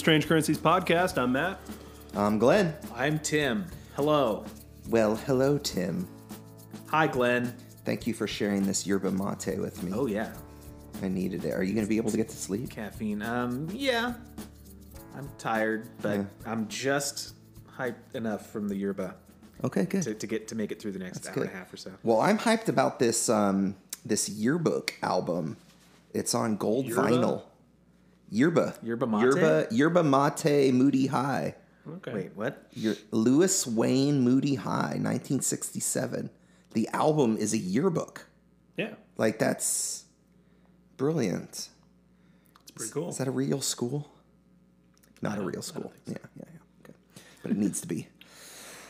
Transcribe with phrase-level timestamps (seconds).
[0.00, 1.18] welcome to the Strange Currencies podcast.
[1.18, 1.60] I'm Matt.
[2.14, 2.74] I'm Glenn.
[2.94, 3.66] I'm Tim.
[3.96, 4.44] Hello.
[4.88, 6.08] Well, hello, Tim.
[6.86, 7.54] Hi, Glenn.
[7.84, 9.92] Thank you for sharing this yerba mate with me.
[9.94, 10.32] Oh yeah,
[11.02, 11.52] I needed it.
[11.52, 12.70] Are you going to be able to get to sleep?
[12.70, 13.20] caffeine.
[13.22, 14.14] Um, yeah.
[15.16, 16.24] I'm tired, but Yeah.
[16.46, 17.34] I'm just
[17.76, 19.16] hyped enough from the yerba
[19.64, 20.02] Okay, good.
[20.04, 21.42] to, to get to make it through the next hour good.
[21.48, 21.92] and a half or so.
[22.02, 25.56] Well, I'm hyped about this um, this yearbook album.
[26.14, 27.02] It's on gold Yerba?
[27.02, 27.42] vinyl.
[28.30, 28.74] Yerba.
[28.82, 29.22] Yerba mate?
[29.22, 31.54] Yerba, yerba mate Moody High.
[31.88, 32.12] Okay.
[32.14, 32.66] Wait, what?
[32.72, 36.30] Your Lewis Wayne Moody High, 1967.
[36.72, 38.26] The album is a yearbook.
[38.76, 40.04] Yeah, Like that's
[40.96, 41.68] brilliant.
[42.62, 43.08] it's pretty cool.
[43.10, 44.10] Is that a real school?
[45.22, 45.92] Not a real school.
[46.06, 46.84] think Yeah, yeah, yeah.
[46.90, 46.94] Okay.
[47.42, 48.08] But it needs to be.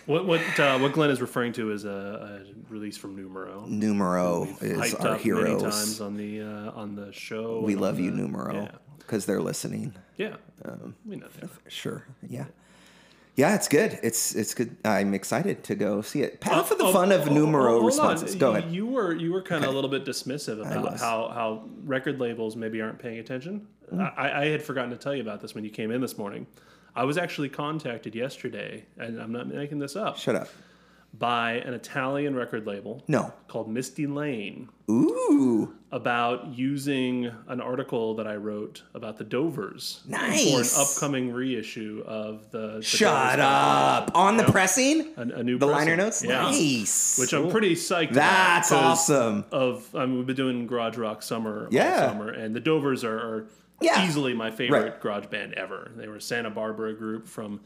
[0.06, 3.64] What what uh, what Glenn is referring to is a, a release from Numero.
[3.68, 7.60] Numero is Hyped our up many times on the uh, on the show.
[7.60, 8.70] We love on you, the- Numero, Yeah,
[9.10, 9.92] because they're listening.
[10.16, 10.36] yeah.
[10.64, 11.50] Um, we know that.
[11.68, 12.04] Sure.
[12.28, 12.44] Yeah.
[13.34, 13.98] Yeah, it's good.
[14.02, 14.76] It's it's good.
[14.84, 16.38] I'm excited to go see it.
[16.42, 17.86] Half for the Oh, fun of oh, oh, Numero hold on.
[17.86, 18.34] responses.
[18.36, 18.70] Go ahead.
[18.70, 22.54] You were you were kind of a little bit dismissive about how how record labels
[22.54, 23.66] maybe aren't paying attention.
[23.92, 24.12] Mm.
[24.16, 26.46] I, I had forgotten to tell you about this when you came in this morning.
[26.94, 30.48] I was actually contacted yesterday, and I'm not making this up, Shut up.
[31.12, 33.32] By an Italian record label No.
[33.48, 35.74] called Misty Lane Ooh.
[35.92, 42.50] about using an article that I wrote about the Dovers for an upcoming reissue of
[42.52, 42.76] the.
[42.76, 44.12] the Shut Dovers up.
[44.14, 44.52] On the Yep.
[44.52, 45.08] pressing?
[45.16, 45.88] A, a new The pressing.
[45.88, 46.24] liner notes?
[46.24, 46.42] Yeah.
[46.42, 47.18] Nice.
[47.18, 49.44] Which I'm pretty psyched That's awesome.
[49.50, 52.08] Of I mean, we've been doing garage rock summer all Yeah.
[52.08, 53.46] summer, and the Dovers are, are
[53.82, 54.06] Yeah.
[54.06, 55.00] easily my favorite Right.
[55.00, 55.90] garage band ever.
[55.96, 57.60] They were a Santa Barbara group from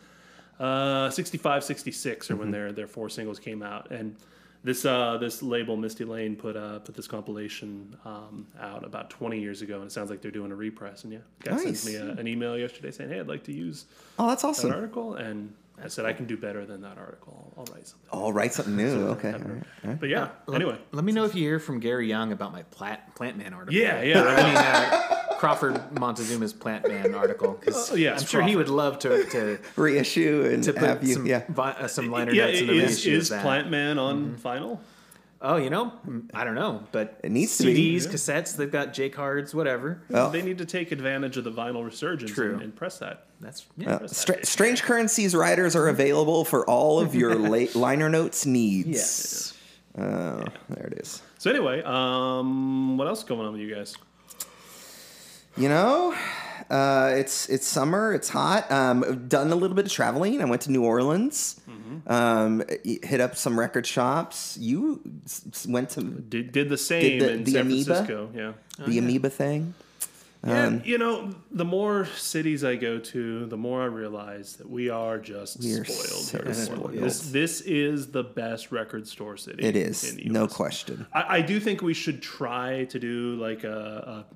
[0.60, 2.53] uh, 65, 66, or when Mm-hmm.
[2.53, 4.16] their their four singles came out, and
[4.62, 9.38] this uh, this label Misty Lane put uh, put this compilation um, out about 20
[9.41, 11.04] years ago, and it sounds like they're doing a repress.
[11.04, 11.62] And yeah, guy Nice.
[11.62, 13.87] sends me a, an email yesterday saying, "Hey, I'd like to use
[14.19, 14.72] Oh, that's that awesome.
[14.72, 17.53] article," and I said, "I can do better than that article.
[17.59, 19.09] I'll, I'll write something." I'll write something new.
[19.09, 19.32] Okay.
[19.32, 19.47] all right,
[19.84, 20.00] all right.
[20.00, 20.78] But yeah, anyway.
[20.93, 23.75] Let me know if you hear from Gary Young about my plant Plant Man article.
[23.75, 24.22] Yeah, yeah.
[24.22, 27.54] I mean, uh, Crawford Montezuma's Plant Man article.
[27.54, 31.04] 'cause Oh, yes, I'm sure he would love to to, Reissue and to put have
[31.04, 31.14] you.
[31.14, 31.42] some yeah.
[31.48, 33.42] vi- uh, some liner yeah, notes in the is, reissue is of that.
[33.42, 34.78] Plant Man on vinyl?
[35.46, 35.92] Oh, you know,
[36.32, 37.98] I don't know, but It needs to be.
[37.98, 38.56] CDs, cassettes.
[38.56, 40.00] They've got J cards, whatever.
[40.08, 42.54] Well- they need to take advantage of the vinyl resurgence True.
[42.54, 43.26] and, and press that.
[43.42, 43.96] That's yeah.
[43.96, 48.88] Uh, Stra- Strange Currencies writers are available for all of your la- liner notes needs.
[48.88, 49.50] yes.
[49.98, 51.20] Oh, there it is.
[51.38, 53.94] So anyway, um, what else is going on with you guys?
[55.56, 56.15] You know,
[56.69, 58.12] uh, it's it's summer.
[58.12, 58.70] It's hot.
[58.72, 60.41] Um, I've done a little bit of traveling.
[60.42, 61.60] I went to New Orleans.
[62.09, 64.59] Um, hit up some record shops.
[64.60, 67.84] You s- went to Did, did the same the- in the San Amoeba?
[67.84, 68.31] Francisco?
[68.34, 68.53] Yeah.
[68.84, 69.75] the Amoeba thing.
[70.47, 74.69] Yeah, Um, you know, the more cities I go to, the more I realize that
[74.69, 76.25] we are just We are spoiled.
[76.25, 76.93] so spoiled.
[76.93, 79.62] This, this is the best record store city.
[79.64, 81.06] It is no question.
[81.14, 84.34] I, I do think we should try to do like a, a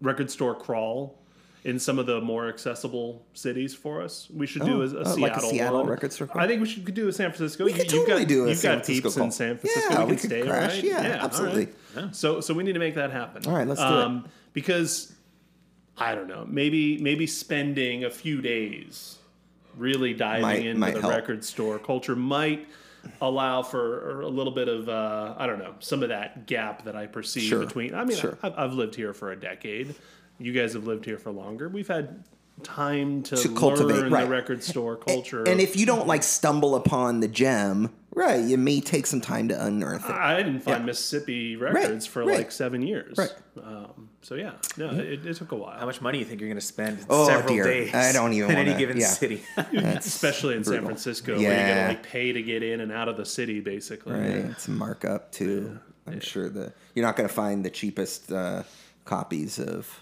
[0.00, 1.18] record store crawl
[1.64, 4.28] in some of the more accessible cities for us.
[4.32, 5.88] We should do Oh, a, a oh, Seattle, like a Seattle one.
[5.88, 6.44] record store crawl?
[6.44, 7.64] I think we should do a San Francisco.
[7.64, 9.24] We you've totally got, do a You've San got Francisco peeps call.
[9.26, 9.92] in San Francisco.
[9.94, 10.74] Yeah, we, we could stay, crash.
[10.76, 10.84] right?
[10.84, 11.68] Yeah, all absolutely.
[11.96, 12.14] right.
[12.14, 13.44] So, so we need to make that happen.
[13.46, 14.22] Um, All right, let's do it.
[14.52, 15.12] Because
[15.96, 19.18] I don't know, maybe maybe spending a few days
[19.76, 21.12] really diving Might- into might the help.
[21.12, 22.66] record store culture might
[23.20, 26.96] allow for a little bit of uh, I don't know some of that gap that
[26.96, 27.64] I perceive Sure.
[27.64, 27.94] between.
[27.94, 28.38] I mean, Sure.
[28.42, 29.94] I've, I've lived here for a decade.
[30.38, 31.68] You guys have lived here for longer.
[31.68, 32.22] We've had
[32.62, 34.24] time to, To cultivate, learn right.
[34.24, 35.44] the record store culture.
[35.44, 39.48] And if you don't like stumble upon the gem, right, you may take some time
[39.48, 40.10] to unearth it.
[40.14, 42.38] I didn't find Mississippi records for right.
[42.38, 43.16] like seven years.
[43.16, 43.32] Right.
[43.62, 45.78] Um, so yeah, no, it, it took a while.
[45.78, 47.64] How much money do you think you're going to spend Oh, several dear.
[47.64, 47.94] days?
[47.94, 49.06] I don't even in any wanna- given yeah.
[49.06, 49.42] city.
[49.56, 50.86] especially in San brutal.
[50.88, 51.74] Francisco, where you Yeah.
[51.82, 54.14] gotta like pay to get in and out of the city, basically.
[54.14, 55.78] Right, it's a markup too.
[56.06, 58.62] I'm sure the you're not going to find the cheapest uh,
[59.04, 60.00] copies of,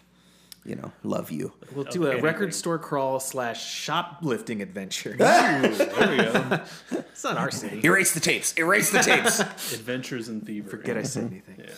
[0.66, 2.18] you know, "Love You." We'll do Okay.
[2.18, 5.16] a record store crawl slash shoplifting adventure.
[5.18, 5.62] There
[6.10, 6.60] we go.
[6.90, 7.80] it's not our city.
[7.84, 8.52] Erase the tapes.
[8.58, 9.40] Erase the tapes.
[9.72, 10.70] Adventures in thievery.
[10.70, 11.56] Forget I said anything.
[11.58, 11.70] Yeah.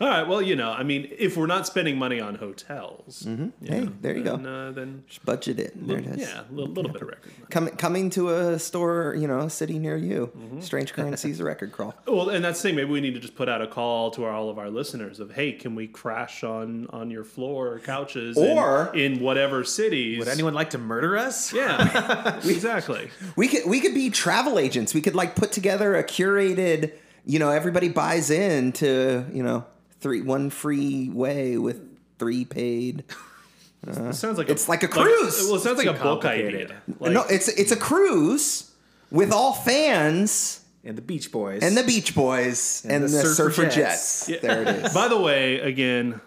[0.00, 0.26] All right.
[0.26, 3.92] Well, you know, I mean, if we're not spending money on hotels, you Hey, know,
[4.00, 4.36] there you go.
[4.36, 5.86] then, Uh, then Just budget it.
[5.86, 6.16] There it is.
[6.18, 7.32] yeah, a little, little bit of record.
[7.38, 7.46] money.
[7.50, 10.32] Coming coming to a store, you know, a city near you.
[10.36, 10.60] Mm-hmm.
[10.60, 11.94] Strange Currencies record crawl.
[12.06, 12.76] Well, and that's the thing.
[12.76, 15.20] Maybe we need to just put out a call to our, all of our listeners
[15.20, 19.64] of, hey, can we crash on on your floor or couches, in- Or- in, whatever
[19.64, 20.18] cities?
[20.18, 21.52] Would anyone like to murder us?
[21.52, 23.10] Yeah, exactly.
[23.36, 24.94] We could we could be travel agents.
[24.94, 26.92] We could like put together a curated,
[27.26, 29.64] you know, everybody buys in to, you know,
[30.00, 31.80] three one free way with
[32.18, 33.04] three paid
[33.86, 35.42] It uh, sounds like it's like a cruise.
[35.46, 36.70] well, it sounds like a book complicated.
[36.70, 36.82] idea.
[37.00, 38.70] Like, no, it's it's a cruise
[39.10, 41.62] with all fans And the Beach Boys.
[41.62, 44.26] and the Beach Boys and, And the, the Surfer Surfer Jets.
[44.26, 44.42] Jets.
[44.42, 44.94] There it is.
[44.94, 46.20] By the way, again,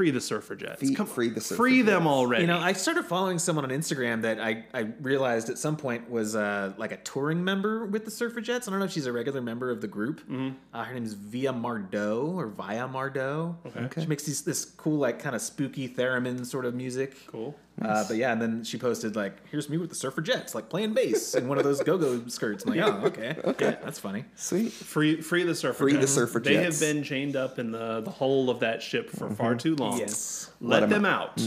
[0.00, 0.78] free the Surfrajettes.
[0.78, 2.44] Free- Come, free the surfer free them already.
[2.44, 6.08] You know, I started following someone on Instagram that I, I realized at some point
[6.10, 8.66] was uh, like a touring member with the Surfrajettes.
[8.66, 10.20] I don't know if she's a regular member of the group.
[10.22, 10.50] Mm-hmm.
[10.72, 13.56] Uh, her name is Via Mardeau or Via Mardeau.
[13.76, 14.00] Okay.
[14.00, 17.14] She makes these, this cool, like, kind of spooky theremin sort of music.
[17.26, 17.54] cool.
[17.82, 20.92] Uh, but yeah, and then she posted like, "Here's me with the Surfrajettes, like playing
[20.92, 24.70] bass in one of those go-go skirts." I'm like, "Oh, okay, okay, that's funny." Sweet.
[24.72, 25.84] Free, free the surfer.
[25.84, 26.44] Free the Surfrajettes.
[26.44, 29.76] They have been chained up in the the hull of that ship for far too
[29.76, 29.98] long.
[29.98, 31.40] Yes, let, Let 'em them out.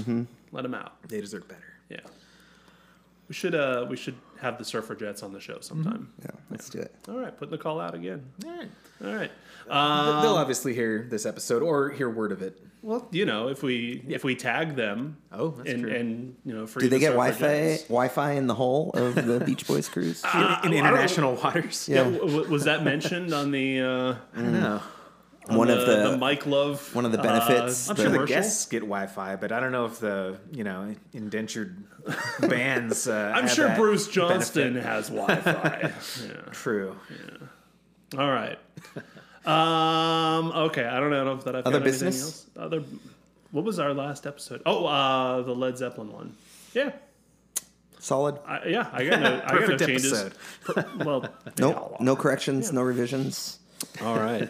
[0.51, 0.93] Let them out.
[1.07, 1.61] they deserve better.
[1.89, 1.99] Yeah.
[3.27, 6.11] We should uh we should have the Surfrajettes on the show sometime.
[6.21, 6.93] Yeah, let's do it.
[7.07, 8.25] All right, putting the call out again.
[8.45, 8.69] All right.
[9.03, 9.31] All right.
[9.65, 12.59] They'll obviously hear this episode or hear word of it.
[12.81, 15.91] Well, you know, if we if we tag them, Oh, that's and, true.
[15.93, 17.83] and you know, free Do they the get surfer Wi-Fi jets.
[17.83, 20.21] Wi-Fi in the hull of the Beach Boys cruise?
[20.33, 21.87] in, I international waters.
[21.87, 22.03] Yeah.
[22.03, 24.81] W- w- was that mentioned on the uh, I don't know.
[25.49, 26.93] On One the, of the- the Mike Love?
[26.95, 29.71] one of the uh, benefits, I'm The sure the guests get Wi-Fi, but I don't
[29.71, 31.83] know if the you know indentured
[32.39, 33.07] bands.
[33.07, 34.87] Uh, I'm sure Bruce Johnston benefit.
[34.89, 35.91] has Wi-Fi.
[36.27, 36.51] yeah.
[36.51, 36.95] True.
[38.17, 38.57] All right.
[39.45, 40.51] Um.
[40.53, 40.85] Okay.
[40.85, 42.47] I don't know if that I've Other got anything business?
[42.55, 42.65] else.
[42.65, 42.83] Other.
[43.51, 44.61] What was our last episode?
[44.65, 46.35] Oh, uh, the Led Zeppelin one.
[46.73, 46.91] Yeah.
[47.99, 48.39] Solid.
[48.47, 48.89] I, yeah.
[48.91, 49.27] I got no.
[49.27, 50.13] I got no Perfect changes.
[50.13, 50.35] episode.
[50.63, 51.25] Per- well.
[51.59, 53.59] No, no corrections, no revisions.
[54.01, 54.49] All right.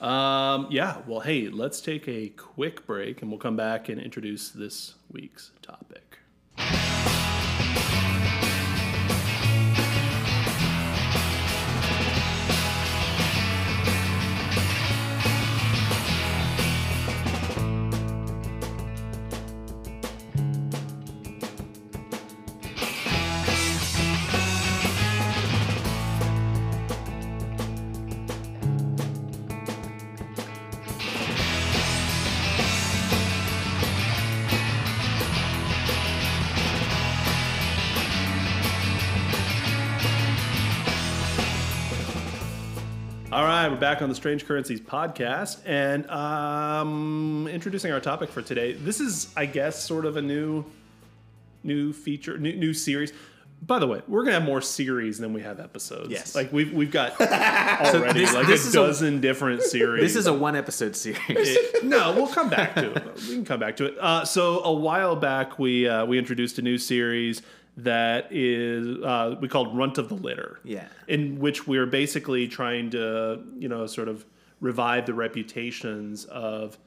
[0.00, 0.98] Um, yeah.
[1.06, 5.52] Well, hey, let's take a quick break, and we'll come back and introduce this week's
[5.62, 6.13] topic.
[43.84, 48.72] Back on the Strange Currencies podcast, and um, introducing our topic for today.
[48.72, 50.64] This is, I guess, sort of a new,
[51.62, 53.12] new feature, new, new series.
[53.60, 56.08] By the way, we're gonna have more series than we have episodes.
[56.08, 56.34] Yes.
[56.34, 60.00] like we've we've got already this- like this a is a- dozen different series.
[60.02, 61.20] This is a one episode series.
[61.28, 63.16] It- no, we'll come back to it.
[63.28, 63.98] We can come back to it.
[64.00, 67.42] Uh, so a while back, we uh, we introduced a new series
[67.76, 70.60] that is uh, we called Runt of the Litter.
[70.64, 70.86] Yeah.
[71.08, 74.24] in which we're basically trying to you know sort of
[74.60, 76.78] revive the reputations of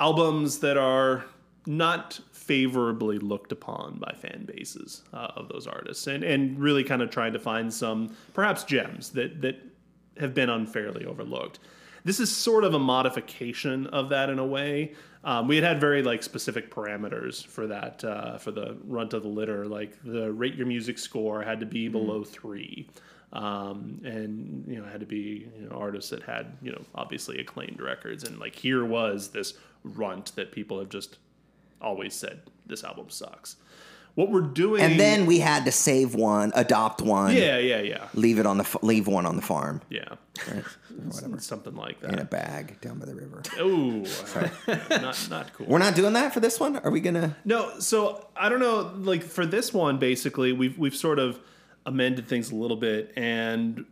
[0.00, 1.24] albums that are
[1.66, 7.02] not favorably looked upon by fan bases uh, of those artists and and really kind
[7.02, 9.56] of trying to find some perhaps gems that that
[10.18, 11.58] have been unfairly overlooked
[12.04, 15.80] this is sort of a modification of that in a way um, we had had
[15.80, 19.66] very like specific parameters for that uh, for the runt of the litter.
[19.66, 22.88] Like the rate your music score had to be below three.
[23.30, 27.38] Um, and you know had to be you know, artists that had you know obviously
[27.40, 28.24] acclaimed records.
[28.24, 31.18] And like here was this runt that people have just
[31.80, 33.56] always said this album sucks
[34.14, 38.08] what we're doing And then we had to save one, adopt one, yeah yeah yeah
[38.14, 40.14] leave it on the f- leave one on the farm yeah
[41.38, 42.12] something like that.
[42.12, 43.42] in a bag down by the river.
[43.58, 44.04] oh
[44.90, 46.76] not not cool We're not doing that for this one.
[46.78, 47.36] Are we gonna?
[47.44, 48.92] No, so I don't know.
[48.96, 51.38] Like for this one, basically, we've we've sort of
[51.86, 53.84] amended things a little bit, and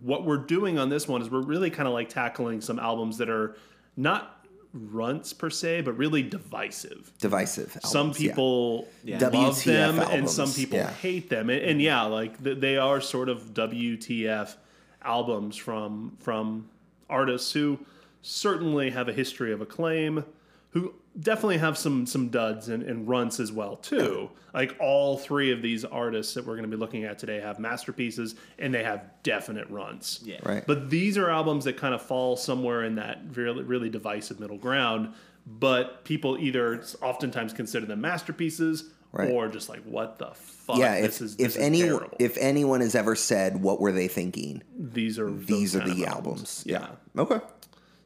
[0.00, 3.18] what we're doing on this one is we're really kind of like tackling some albums
[3.18, 3.56] that are
[3.96, 4.43] not
[4.74, 7.12] runts per se, but really divisive.
[7.20, 7.78] Divisive.
[7.82, 8.30] some albums, yeah.
[8.30, 9.18] people Yeah.
[9.18, 10.90] love WTF them, and some people yeah.
[10.90, 11.48] hate them.
[11.48, 14.56] And, and yeah, like they are sort of WTF
[15.02, 16.68] albums from from
[17.08, 17.78] artists who
[18.22, 20.24] certainly have a history of acclaim,
[20.70, 24.30] who definitely have some some duds and, and runts as well too.
[24.52, 27.58] Like all three of these artists that we're going to be looking at today have
[27.58, 30.20] masterpieces and they have definite runts.
[30.24, 30.38] Yeah.
[30.42, 30.64] Right.
[30.66, 34.58] But these are albums that kind of fall somewhere in that really, really divisive middle
[34.58, 35.12] ground.
[35.46, 39.30] But people either oftentimes consider them masterpieces Right.
[39.30, 40.76] or just like, what the fuck?
[40.78, 41.00] yeah.
[41.00, 42.16] this If is, if this is any terrible.
[42.18, 46.08] if anyone has ever said what were they thinking, these are these are the of
[46.08, 46.64] albums.
[46.66, 46.88] Yeah.
[47.16, 47.38] Okay.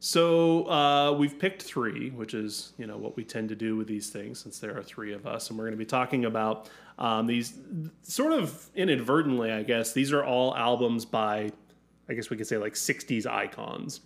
[0.00, 3.88] So uh, we've picked three, which is you know what we tend to do with
[3.88, 6.68] these things, since there are three of us, and we're going to be talking about
[6.98, 7.54] um, these
[8.02, 9.92] sort of inadvertently, I guess.
[9.92, 11.50] These are all albums by,
[12.08, 14.00] I guess we could say like '60s icons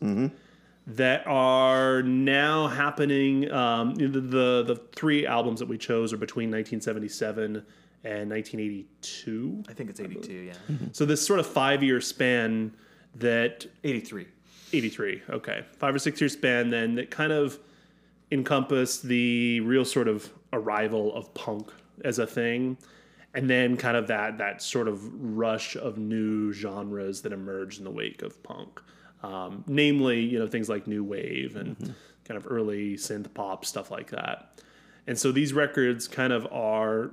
[0.86, 3.50] that are now happening.
[3.52, 7.64] Um, the, the the three albums that we chose are between 1977
[8.04, 9.64] and 1982.
[9.68, 10.52] I think it's 82, yeah.
[10.92, 12.72] So this sort of five year span
[13.16, 14.26] that 83.
[14.72, 15.64] 83 okay.
[15.78, 17.58] Five or six year span then that kind of
[18.30, 21.70] encompassed the real sort of arrival of punk
[22.04, 22.76] as a thing
[23.34, 25.00] and then kind of that that sort of
[25.36, 28.80] rush of new genres that emerged in the wake of punk.
[29.22, 33.90] Um, namely you know things like new wave and kind of early synth pop stuff
[33.90, 34.60] like that.
[35.06, 37.12] And so these records kind of are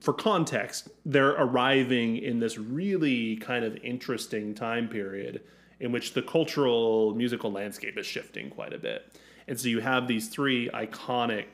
[0.00, 5.42] for context, they're arriving in this really kind of interesting time period
[5.80, 9.12] in which the cultural musical landscape is shifting quite a bit.
[9.46, 11.46] And so you have these three iconic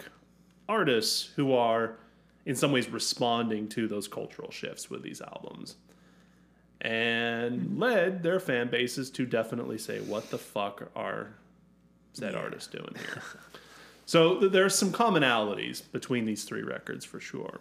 [0.69, 1.97] artists who are
[2.47, 5.77] in some ways responding to those cultural shifts with these albums.
[6.81, 11.35] And led their fan bases to definitely say, what the fuck are
[12.13, 13.23] said artists doing here?
[14.07, 17.61] so th- there's some commonalities between these three records for sure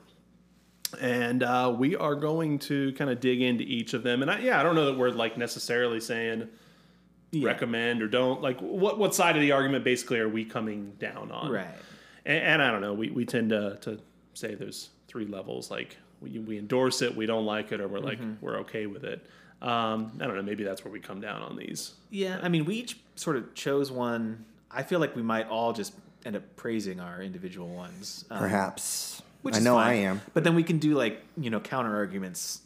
[0.96, 4.22] and uh, we are going to kind of dig into each of them.
[4.22, 6.48] And I, yeah, I don't know that we're like necessarily saying
[7.34, 8.42] recommend or don't.
[8.42, 11.52] Like, what what side of the argument basically are we coming down on?
[11.52, 11.68] Right.
[12.26, 12.94] And, and I don't know.
[12.94, 14.00] We we tend to to
[14.34, 15.72] say there's three levels.
[15.72, 19.04] Like we we endorse it, we don't like it, or we're like we're okay with
[19.04, 19.26] it.
[19.62, 20.42] Um, I don't know.
[20.42, 21.94] Maybe that's where we come down on these.
[22.10, 24.46] Yeah, I mean, we each sort of chose one.
[24.70, 25.94] I feel like we might all just
[26.26, 28.26] end up praising our individual ones.
[28.30, 29.22] Um, Perhaps.
[29.44, 29.88] Which I is know fine.
[29.90, 30.22] I am.
[30.34, 32.62] But then we can do like, you know, counter arguments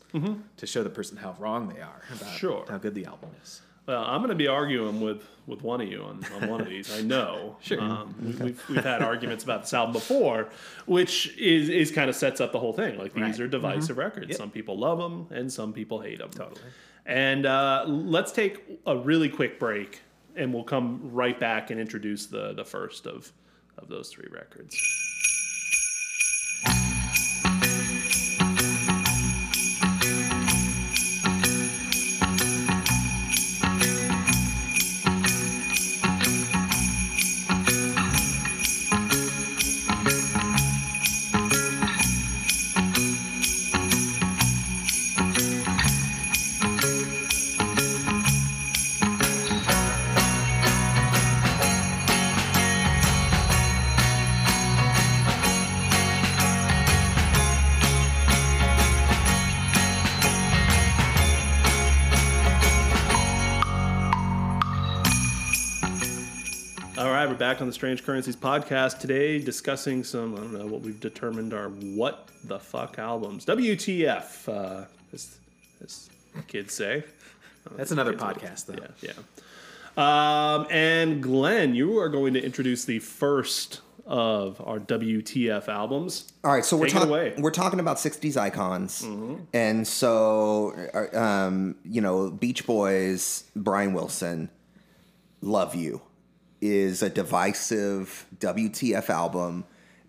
[0.58, 2.66] to show the person how wrong they are about Sure.
[2.70, 3.62] how good the album is.
[3.86, 6.68] Well, I'm going to be arguing with, with one of you on, on one of
[6.68, 6.92] these.
[6.98, 7.56] I know.
[7.62, 7.80] Sure.
[7.80, 10.50] Um, we, we've, we've had arguments about this album before,
[10.88, 12.98] which is, is kind of sets up the whole thing.
[12.98, 13.40] Like these Right.
[13.42, 14.30] are divisive records.
[14.30, 14.38] Yep.
[14.38, 16.32] Some people love them and some people hate them.
[16.32, 16.60] Totally.
[17.06, 20.02] And uh, let's take a really quick break,
[20.36, 23.32] and we'll come right back and introduce the the first of
[23.78, 24.76] of those three records.
[67.58, 71.54] Back on the Strange Currencies podcast today, discussing some I don't know what we've determined
[71.54, 73.48] are what the fuck albums.
[73.48, 75.40] WTF, uh, as,
[75.84, 76.08] as
[76.48, 77.04] kids say.
[77.76, 78.86] That's another Kids will- podcast, though.
[79.02, 79.14] Yeah,
[79.98, 80.56] yeah.
[80.56, 86.32] Um, and Glenn, you are going to introduce the first of our WTF albums.
[86.44, 89.04] All right, so we're talking we're talking about '60s icons,
[89.52, 94.52] and so uh, um, you know, Beach Boys, Brian Wilson,
[95.42, 96.04] "Love You"
[96.62, 99.66] is a divisive WTF album.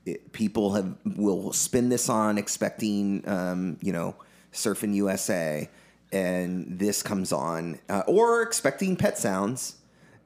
[0.07, 4.17] It, people have will spin this on expecting, um, you know,
[4.53, 5.69] Surfing USA,
[6.13, 9.77] and this comes on, uh, or expecting Pet Sounds,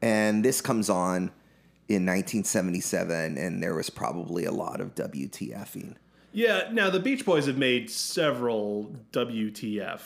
[0.01, 1.33] and this comes on
[1.89, 5.97] in 1977, and there was probably a lot of WTFing.
[6.33, 10.01] Yeah, now the Beach Boys have made several WTF.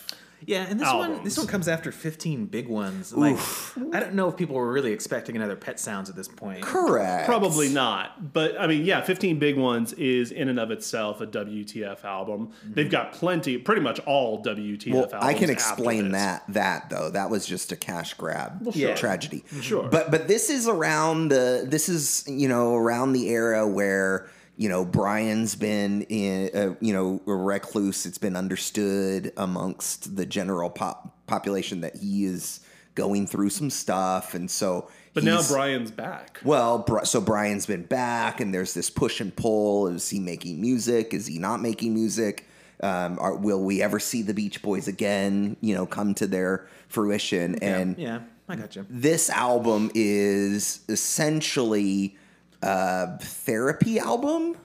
[0.45, 3.13] Yeah, and this one this one comes after 15 big ones.
[3.13, 3.39] Like
[3.93, 6.63] I don't know if people were really expecting another Pet Sounds at this point.
[6.63, 7.27] Correct.
[7.27, 8.33] Probably not.
[8.33, 12.49] But I mean, yeah, 15 Big Ones is in and of itself a WTF album.
[12.49, 12.75] Mm-hmm.
[12.75, 15.25] They've got plenty, pretty much all WTF Well, albums.
[15.25, 16.13] I can after explain this.
[16.13, 16.45] that.
[16.49, 18.95] That though, that was just a cash grab sure.
[18.95, 19.45] tragedy.
[19.61, 19.89] Sure.
[19.89, 24.69] But but this is around the this is you know around the era where you
[24.69, 28.07] know Brian's been in uh, you know a recluse.
[28.07, 32.61] It's been understood amongst the general pop population that he is
[32.95, 34.89] going through some stuff, and so.
[35.15, 36.41] But now Brian's back.
[36.45, 39.89] Well, so Brian's been back, and there's this push and pull.
[39.89, 41.15] Is he making music?
[41.15, 42.47] Is he not making music?
[42.83, 45.57] Um, are, will we ever see the Beach Boys again?
[45.63, 47.57] You know, come to their fruition.
[47.57, 48.85] And yeah, I got you.
[48.91, 52.17] this album is essentially
[52.67, 54.57] a therapy album.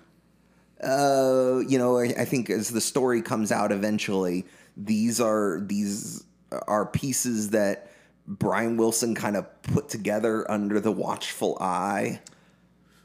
[0.84, 6.24] Uh, you know, I, I think as the story comes out eventually, these are these
[6.67, 7.91] are pieces that
[8.27, 12.22] Brian Wilson kind of put together under the watchful eye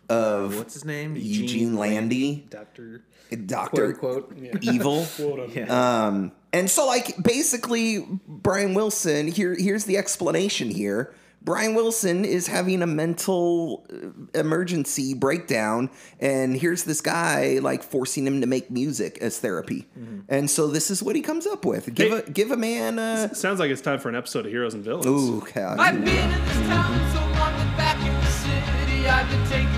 [0.09, 1.17] of What's his name?
[1.17, 3.03] Eugene Landy, Doctor
[3.47, 4.63] Doctor quote unquote.
[4.65, 5.07] Evil.
[5.55, 6.07] Yeah.
[6.07, 9.29] Um, and so, like, basically, Brian Wilson.
[9.29, 10.71] Here, here's the explanation.
[10.71, 11.13] Here,
[11.47, 15.89] Brian Wilson is having a mental uh, emergency breakdown,
[16.21, 19.87] and here's this guy like forcing him to make music as therapy,
[20.29, 21.95] and so this is what he comes up with.
[21.95, 22.19] Give Hey.
[22.27, 24.85] a give a man a Sounds like it's time for an episode of Heroes and
[24.85, 25.07] Villains.
[25.07, 25.79] ooh, God.
[25.79, 29.76] I've been in this town so long that back in the city I've been taken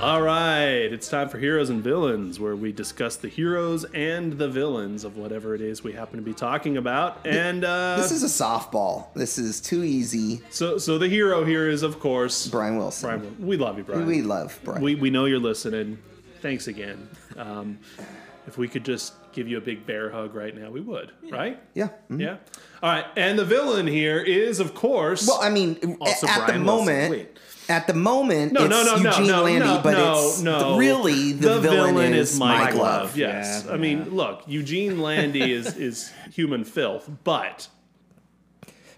[0.00, 4.46] All right, it's time for Heroes and Villains, where we discuss the heroes and the
[4.46, 7.18] villains of whatever it is we happen to be talking about.
[7.26, 9.06] And uh, This is a softball.
[9.14, 10.42] This is too easy.
[10.50, 13.08] so, so the hero here is, of course, Brian Wilson.
[13.20, 13.36] Brian.
[13.46, 14.04] We love you, Brian.
[14.06, 14.82] We love Brian.
[14.82, 15.96] We, we know you're listening.
[16.42, 17.08] Thanks again.
[17.38, 17.78] Um,
[18.46, 21.58] if we could just give you a big bear hug right now, we would, right?
[21.74, 21.88] yeah.
[22.10, 22.20] mhm.
[22.20, 22.36] Yeah.
[22.82, 23.06] All right.
[23.16, 25.26] And the villain here is, of course.
[25.26, 26.86] Well, I mean, Also at the Brian Wilson.
[26.86, 27.38] moment, Wait.
[27.68, 30.40] At the moment, no, it's no, no, no, Eugene no, Landy, no, but no, it's
[30.42, 30.76] no.
[30.76, 32.78] really the, villain, is Mike Love.
[32.78, 33.16] Love.
[33.16, 33.64] Yes.
[33.66, 33.72] Yeah.
[33.72, 37.68] I mean, look, Eugene Landy is is human filth, but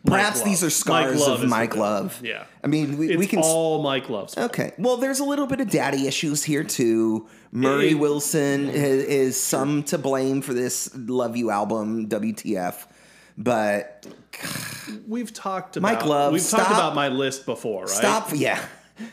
[0.07, 1.77] Perhaps these are scars Mike of is Mike.
[1.77, 2.21] Love.
[2.23, 2.45] Yeah.
[2.63, 3.41] I mean, we, It's we can.
[3.41, 4.39] all Mike Love's.
[4.39, 4.73] Okay.
[4.79, 7.27] Well, there's a little bit of daddy issues here too.
[7.51, 12.87] Murray It- Wilson is, is some to blame for this "Love You" album, WTF.
[13.37, 14.07] But
[15.07, 17.89] We've talked about Mike Love, We've talked about my list before, right?
[17.91, 18.65] stop, yeah,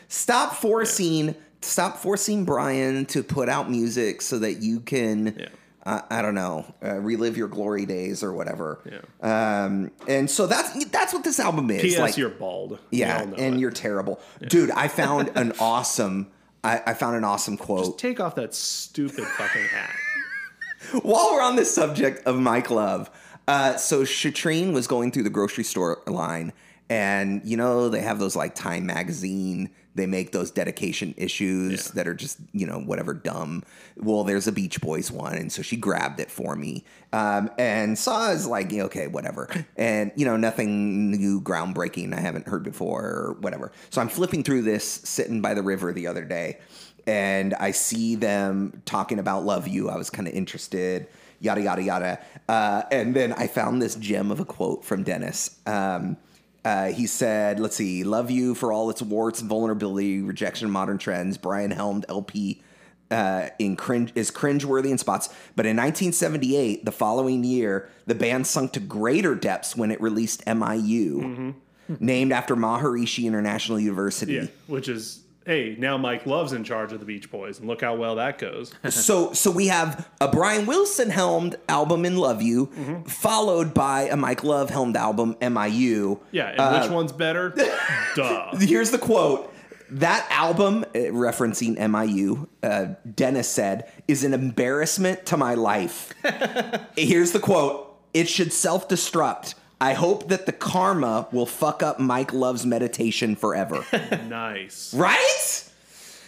[0.08, 5.48] stop forcing, stop forcing Brian to put out music so that you can, Yeah.
[5.84, 8.80] uh, I don't know, uh, relive your glory days or whatever.
[8.84, 9.64] Yeah.
[9.64, 11.82] Um, and so that's that's what this album is.
[11.82, 11.98] P.S.
[11.98, 12.78] like, you're bald.
[12.90, 13.60] Yeah, and it.
[13.60, 14.70] you're terrible, dude.
[14.70, 16.28] I found an awesome.
[16.64, 17.96] I, I found an awesome quote.
[17.98, 19.94] take off that stupid fucking hat.
[21.02, 23.08] While we're on the subject of Mike Love,
[23.48, 26.52] uh, so Shatrine was going through the grocery store line,
[26.88, 29.70] and you know they have those like Time magazine.
[29.94, 31.92] They make those dedication issues Yeah.
[31.94, 33.62] that are just you know whatever dumb.
[33.96, 37.98] Well, there's a Beach Boys one, and so she grabbed it for me, um, and
[37.98, 43.04] saw as like okay, whatever, and you know nothing new, groundbreaking I haven't heard before
[43.04, 43.72] or whatever.
[43.90, 46.58] So I'm flipping through this, sitting by the river the other day,
[47.06, 49.88] and I see them talking about Love You.
[49.88, 51.06] I was kind of interested,
[51.46, 52.18] yada, yada, yada.
[52.48, 55.58] Uh, and then I found this gem of a quote from Dennis.
[55.66, 56.16] Um,
[56.64, 60.72] uh, he said, let's see, Love You for all its warts and vulnerability, rejection of
[60.72, 62.60] modern trends, Brian Helmed LP.
[63.08, 68.48] Uh, in cringe is cringeworthy in spots, but in 1978, the following year, the band
[68.48, 71.54] sunk to greater depths when it released "MIU,"
[72.00, 74.32] named after Maharishi International University.
[74.32, 77.80] Yeah, which is hey, now Mike Love's in charge of the Beach Boys, and look
[77.80, 78.72] how well that goes.
[78.90, 83.04] so so we have a Brian Wilson helmed album in Love You, Mm-hmm.
[83.04, 86.18] followed by a Mike Love helmed album MIU.
[86.32, 87.54] Yeah, and Uh, which one's better?
[88.16, 88.50] Duh.
[88.58, 89.52] Here's the quote.
[89.88, 96.12] That album, uh, referencing MIU, uh, Dennis said, is an embarrassment to my life.
[96.96, 99.54] Here's the quote It should self destruct.
[99.80, 103.84] I hope that the karma will fuck up Mike Love's meditation forever.
[104.28, 104.94] Nice.
[104.94, 105.62] right?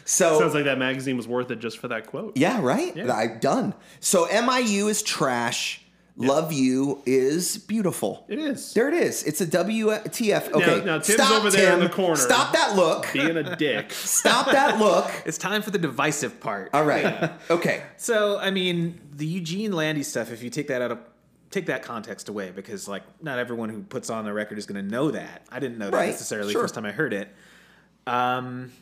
[0.04, 2.36] So Sounds like that magazine was worth it just for that quote.
[2.36, 2.96] Yeah, right.
[2.96, 3.12] Yeah.
[3.14, 3.74] I done.
[4.00, 5.82] So MIU is trash.
[6.20, 8.24] Love you is beautiful.
[8.28, 8.74] It is.
[8.74, 9.22] There it is.
[9.22, 10.50] It's a WTF.
[10.50, 12.16] Okay, now Tim's stop, over there in the corner.
[12.16, 13.06] Stop that look.
[13.12, 13.92] Being a dick.
[13.92, 15.08] Stop that look.
[15.26, 16.70] It's time for the divisive part.
[16.72, 17.30] All right.
[17.50, 17.82] Okay.
[17.98, 20.98] So, I mean, the Eugene Landy stuff, if you take that out of
[21.50, 24.82] take that context away, because like not everyone who puts on the record is going
[24.84, 25.46] to know that.
[25.50, 26.62] I didn't know that Right, necessarily sure.
[26.62, 27.28] first time I heard it.
[28.06, 28.72] Um,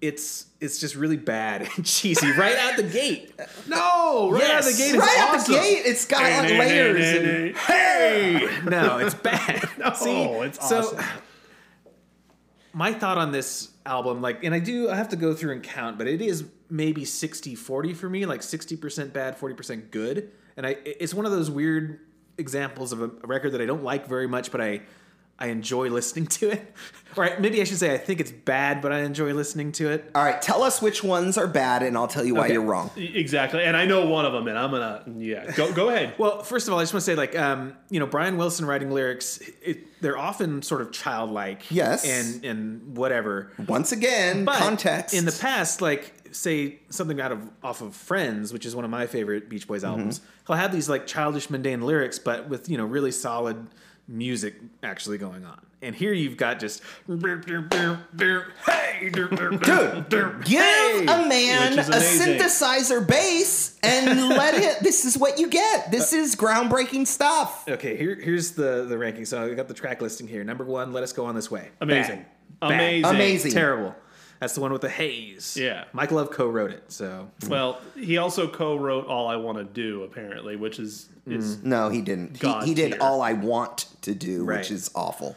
[0.00, 3.32] it's it's just really bad and cheesy right out the gate.
[3.66, 4.78] No, right out the Yes.
[4.78, 4.94] gate.
[4.94, 5.54] It's Right out awesome.
[5.54, 7.14] the gate, it's got like layers.
[7.14, 8.48] And, Hey!
[8.64, 9.68] No, it's bad.
[9.78, 10.98] No, See, it's so awesome.
[12.72, 15.62] my thought on this album, like, and I do, I have to go through and
[15.62, 20.32] count, but it is maybe 60 40 for me, like 60% bad, 40% good.
[20.56, 22.00] And I, it's one of those weird
[22.38, 24.82] examples of a, a record that I don't like very much, but I,
[25.38, 26.74] I enjoy listening to it.
[27.16, 29.90] Or I- maybe I should say I think it's bad, but I enjoy listening to
[29.90, 30.10] it.
[30.14, 30.40] all right.
[30.40, 32.52] Tell us which ones are bad, and I'll tell you why Okay.
[32.54, 32.90] you're wrong.
[32.96, 33.64] Exactly.
[33.64, 35.50] And I know one of them, and I'm gonna yeah.
[35.52, 36.14] Go go ahead.
[36.18, 38.64] Well, first of all, I just want to say, like, um, you know, Brian Wilson
[38.66, 42.04] writing lyrics, it, they're often sort of childlike, Yes.
[42.04, 43.50] and and whatever.
[43.66, 45.14] Once again, But context.
[45.14, 48.90] in the past, like say something out of off of Friends, which is one of
[48.90, 50.28] my favorite Beach Boys albums, Mm-hmm.
[50.48, 53.66] he'll have these like childish, mundane lyrics, but with you know really solid
[54.08, 55.60] music actually going on.
[55.80, 57.14] And here you've got just hey,
[59.10, 64.80] Dude, give a man a synthesizer bass and let it.
[64.82, 65.90] This is what you get.
[65.90, 67.68] This is groundbreaking stuff.
[67.68, 69.24] Okay, here, here's the the ranking.
[69.26, 70.42] So I got the track listing here.
[70.44, 72.24] Number one, "Let Us Go on This Way." Amazing.
[72.60, 72.60] Bad.
[72.60, 72.70] Bad.
[72.72, 73.10] Amazing.
[73.14, 73.52] Amazing.
[73.52, 73.94] Terrible.
[74.44, 75.56] That's the one with the haze.
[75.58, 75.84] Yeah.
[75.94, 76.84] Mike Love co-wrote it.
[76.92, 81.88] So Well, he also co-wrote "All I Want to Do" apparently, which is is No,
[81.88, 82.32] he didn't.
[82.36, 83.00] He, God he did tier.
[83.00, 84.58] all I want to do, Right.
[84.58, 85.34] which is awful.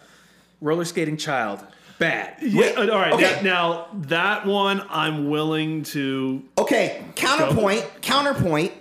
[0.60, 1.64] roller skating child,
[2.00, 2.36] bad.
[2.42, 2.66] yeah.
[2.76, 3.40] uh, all right, okay.
[3.44, 6.44] now, now that one I'm willing to.
[6.58, 8.74] Okay, counterpoint, counterpoint.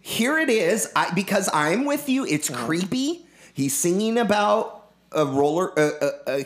[0.00, 0.88] Here it is.
[0.94, 2.24] I, because I'm with you.
[2.24, 2.64] It's Uh-huh.
[2.66, 3.26] creepy.
[3.52, 6.38] He's singing about a roller, uh, uh, uh,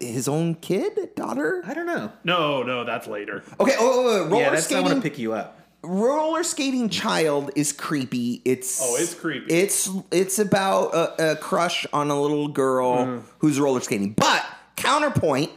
[0.00, 1.62] his own kid, daughter.
[1.66, 2.12] I don't know.
[2.24, 3.42] No, no, that's later.
[3.60, 4.38] Okay, oh, oh, oh, roller skating.
[4.40, 5.02] yeah, that's I want skating.
[5.02, 5.60] to pick you up.
[5.82, 8.42] roller skating child is creepy.
[8.44, 9.52] It's Oh, it's creepy.
[9.52, 13.22] It's it's about a, a crush on a little girl Mm.
[13.38, 14.12] who's roller skating.
[14.14, 14.44] But
[14.76, 15.50] counterpoint,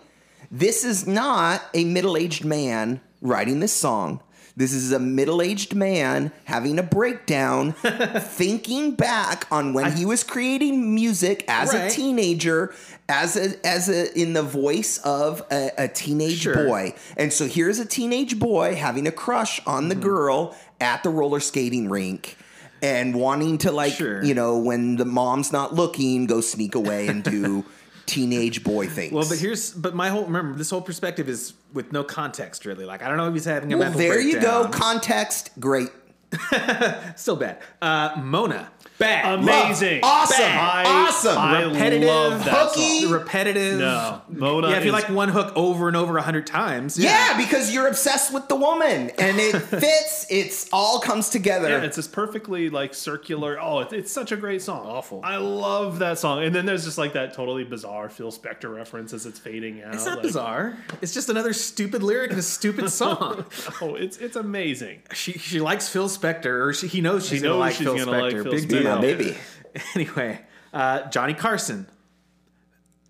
[0.51, 4.21] this is not a middle aged man writing this song.
[4.59, 7.71] This is a middle aged man having a breakdown,
[8.19, 12.73] thinking back on when he was creating music as a teenager,
[13.07, 16.65] as a as a in the voice of a, a teenage Sure.
[16.67, 16.93] boy.
[17.15, 19.89] And so here's a teenage boy having a crush on Mm-hmm.
[19.89, 22.35] the girl at the roller skating rink
[22.81, 24.21] and wanting to like Sure.
[24.23, 27.63] you know when the mom's not looking go sneak away and do
[28.09, 29.13] teenage boy things.
[29.13, 32.85] Well, but here's but my whole remember this whole perspective is with no context really.
[32.85, 34.67] Like I don't know if he's having a well, mental there you go.
[34.69, 35.89] Context, great.
[37.15, 37.59] Still bad.
[37.81, 39.39] Uh, Mona, bad.
[39.39, 40.01] Amazing.
[40.03, 40.45] Awesome.
[40.45, 41.37] I, Awesome.
[41.37, 43.01] I Repetitive, love that hooky.
[43.01, 43.11] song.
[43.11, 43.79] repetitive.
[43.79, 46.97] No, Mona Yeah, if you is- like one hook over and over a hundred times.
[46.99, 47.35] Yeah.
[47.37, 50.27] because you're obsessed with the woman and it fits.
[50.29, 51.69] It's all comes together.
[51.69, 53.57] Yeah, it's this perfectly like circular.
[53.59, 54.85] Oh, it, it's such a great song.
[54.85, 55.21] Awful.
[55.23, 56.43] I love that song.
[56.43, 59.95] And then there's just like that totally bizarre Phil Spector reference as it's fading out.
[59.95, 60.77] It's not like- bizarre.
[61.01, 63.45] It's just another stupid lyric in a stupid song.
[63.81, 65.01] Oh, it's it's amazing.
[65.13, 67.85] she she likes Phil Spector, or she, he knows she's He gonna knows like she's
[67.87, 68.43] Phil gonna like Spector.
[68.43, 68.69] Phil Big Spector.
[68.69, 68.83] deal.
[68.83, 69.37] yeah, baby.
[69.95, 70.39] Anyway,
[70.73, 71.87] uh, Johnny Carson.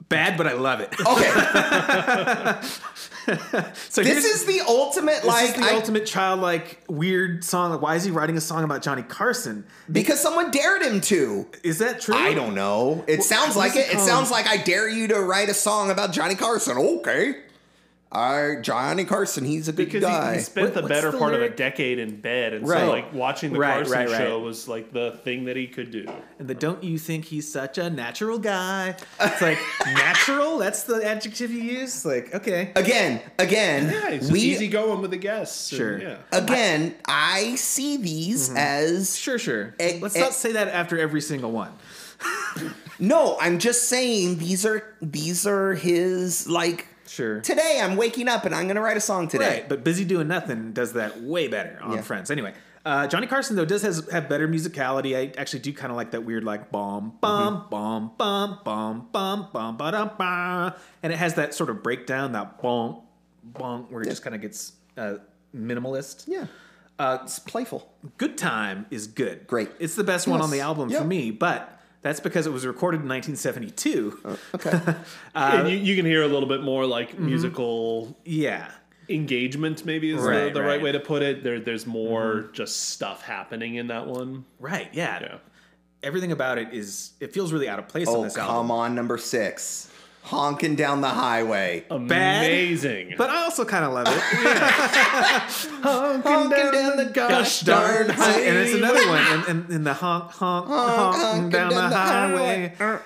[0.09, 0.89] Bad, but I love it.
[1.05, 2.59] Okay,
[3.89, 7.71] so this here's- is the ultimate this like is the I- ultimate childlike weird song.
[7.71, 9.65] Like, why is he writing a song about Johnny Carson?
[9.91, 11.47] because someone dared him to.
[11.63, 12.15] Is that true?
[12.15, 13.03] I don't know.
[13.07, 13.91] It sounds like what's it.
[13.91, 14.07] it It called?
[14.07, 16.77] sounds like I dare you to write a song about Johnny Carson.
[16.77, 17.35] Okay.
[18.11, 20.31] I Johnny Carson, he's a good Because guy.
[20.31, 22.79] he, he spent What- the better the part of a decade in bed, and Right.
[22.79, 24.17] so like watching the Right, Carson right, right.
[24.17, 26.07] show was like the thing that he could do.
[26.39, 28.95] And the don't you think he's such a natural guy?
[29.21, 30.57] It's like natural.
[30.57, 32.03] That's the adjective you use.
[32.03, 35.71] Like okay, again, again, Yeah, he's just we easy going with the guests.
[35.71, 35.99] and, Sure.
[36.01, 36.17] yeah.
[36.31, 39.75] again, I see these as sure, sure.
[39.79, 40.19] Eh, Let's eh.
[40.21, 41.73] not say that after every single one.
[42.99, 43.37] no.
[43.39, 46.87] I'm just saying these are these are his like.
[47.09, 47.41] Sure.
[47.41, 49.47] Today I'm waking up and I'm gonna write a song today.
[49.61, 52.01] Right, but busy doing nothing does that way better on Yeah.
[52.01, 52.29] Friends.
[52.29, 52.53] Anyway,
[52.85, 55.17] uh, Johnny Carson though does has have better musicality.
[55.17, 59.47] I actually do kind of like that weird like bomb bum bum bum bum bum
[59.51, 63.01] bum ba dum ba, and it has that sort of breakdown that bonk
[63.53, 65.15] bonk where it just kind of gets uh,
[65.55, 66.25] minimalist.
[66.27, 66.45] Yeah,
[66.99, 67.91] Uh, it's playful.
[68.17, 69.47] Good Time is good.
[69.47, 69.69] Great.
[69.79, 70.99] It's the best one on the album Yeah.
[70.99, 74.37] for me, but that's because it was recorded in 1972.
[74.55, 74.79] Okay.
[75.35, 77.27] Uh, and you, you can hear a little bit more like mm-hmm.
[77.27, 78.71] musical yeah.
[79.07, 80.67] engagement, maybe is Right, the, the right.
[80.67, 80.81] right.
[80.81, 81.43] way to put it.
[81.43, 82.53] There, there's more mm-hmm.
[82.53, 84.45] just stuff happening in that one.
[84.59, 85.19] Right, yeah.
[85.21, 85.37] Yeah.
[86.01, 88.71] Everything about it is it feels really out of place on oh this come album.
[88.71, 89.91] on, number six,
[90.29, 91.83] honking down the highway.
[91.89, 93.15] Bad, Amazing.
[93.17, 94.13] But I also kind of love it.
[95.83, 98.47] honking down the gosh darn highway.
[98.47, 102.73] and it's another one in, in, in the honk honk honk, honking down, the highway.
[102.79, 102.99] Uh,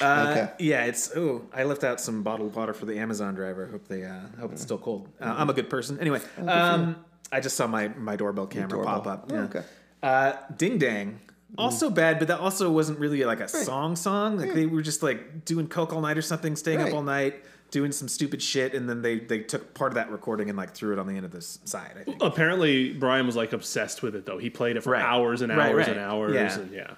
[0.00, 0.50] Okay.
[0.58, 3.66] Yeah, it's oh, I left out some bottled water for the Amazon driver.
[3.66, 5.08] Hope they uh, hope it's still cold.
[5.20, 6.00] Uh, I'm a good person.
[6.00, 6.96] Anyway, um,
[7.30, 9.12] I just saw my my doorbell camera pop doorbell.
[9.12, 9.30] up.
[9.30, 9.42] Oh, yeah.
[9.42, 9.62] okay.
[10.02, 11.20] Uh, Ding Dang.
[11.58, 14.38] Also bad, but that also wasn't really like a song song.
[14.38, 16.88] Like they were just like doing coke all night or something, staying Right.
[16.88, 20.10] up all night, doing some stupid shit, and then they they took part of that
[20.10, 21.92] recording and like threw it on the end of this side.
[22.00, 22.22] I think.
[22.22, 24.38] Apparently, Brian was like obsessed with it though.
[24.38, 25.02] He played it for Right.
[25.04, 25.88] hours and hours Right, right.
[25.88, 26.58] and hours, Yeah.
[26.58, 26.90] and yeah,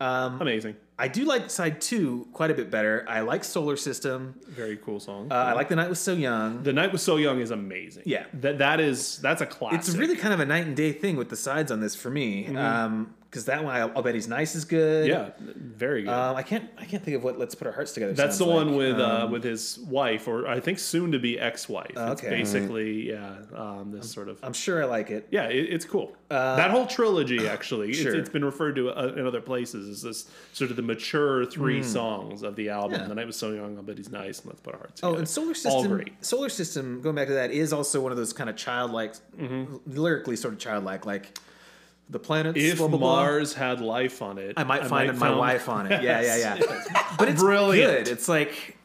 [0.00, 0.76] Um, amazing.
[1.00, 3.04] I do like side two quite a bit better.
[3.08, 4.34] I like Solar System.
[4.48, 5.28] Very cool song.
[5.30, 6.64] Uh, I like The Night Was So Young.
[6.64, 8.02] the Night Was So Young is amazing.
[8.06, 8.24] Yeah.
[8.34, 9.78] that that is that's a classic.
[9.78, 12.10] It's really kind of a night and day thing with the sides on this for
[12.10, 12.46] me.
[12.46, 12.56] Mm-hmm.
[12.56, 15.06] Um, because that one I'll, I'll bet he's nice is good.
[15.08, 16.10] Yeah, very good.
[16.12, 16.68] Um, I can't.
[16.78, 18.76] I can't think of what "Let's Put Our Hearts Together." That's the one like.
[18.78, 21.90] with uh, Um, with his wife, or I think soon to be ex-wife.
[21.90, 22.30] It's Okay.
[22.30, 25.28] basically yeah, um, this sort of I'm sure I like it.
[25.30, 26.16] yeah, it, it's cool.
[26.28, 28.08] that whole trilogy actually, sure.
[28.12, 31.44] it's, it's been referred to uh, in other places as this sort of the mature
[31.46, 33.00] three songs of the album.
[33.00, 33.08] Yeah.
[33.08, 35.14] The night was so young, but he's nice, and let's put our hearts Together.
[35.16, 35.88] Oh, and Solar all System.
[35.92, 36.24] great.
[36.24, 37.00] Solar System.
[37.02, 39.76] Going back to that, is also one of those kind of childlike, Mm-hmm.
[39.98, 41.38] lyrically sort of childlike, like
[42.10, 42.58] the planets.
[42.58, 43.16] If blah, blah, blah.
[43.16, 46.02] Mars had life on it, I might find my found- wife on it.
[46.02, 46.82] Yeah, yeah, yeah.
[47.18, 48.04] but it's Brilliant.
[48.06, 48.12] good.
[48.12, 48.76] It's like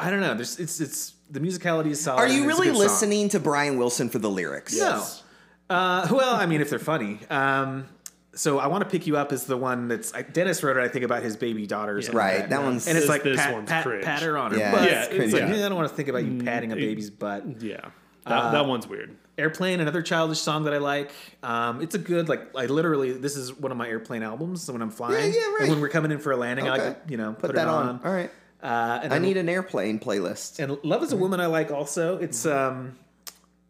[0.00, 0.34] I don't know.
[0.34, 2.20] There's it's it's the musicality is solid.
[2.20, 2.82] Are you really good song.
[2.84, 4.74] listening to Brian Wilson for the lyrics?
[4.76, 5.22] Yes.
[5.68, 5.76] No.
[5.76, 7.18] Uh, well, I mean, if they're funny.
[7.28, 7.86] Um,
[8.34, 10.80] so I want to pick you up as the one that's I, Dennis wrote it.
[10.82, 12.04] I think about his baby daughters.
[12.04, 14.04] Or something Right, like that one's- and it's This- like this pat, one's pat, cringe.
[14.04, 14.84] pat her on her Yeah, butt.
[14.88, 15.48] it's it's like yeah.
[15.56, 17.60] "Eh, I don't want to think about you patting a baby's butt.
[17.60, 17.80] Yeah,
[18.24, 19.16] that, Uh, that one's weird.
[19.38, 21.12] Airplane, another childish song that I like.
[21.44, 24.62] Um, it's a good like I literally this is one of my airplane albums.
[24.64, 25.60] So when I'm flying, Yeah, yeah, right.
[25.62, 27.54] and when we're coming in for a landing, I like to, you know Put, put,
[27.54, 27.88] that it on.
[27.88, 28.00] on.
[28.04, 28.30] All right.
[28.60, 30.58] Uh, and I need an airplane playlist.
[30.58, 32.18] and Love is a Woman I like also.
[32.18, 32.98] It's um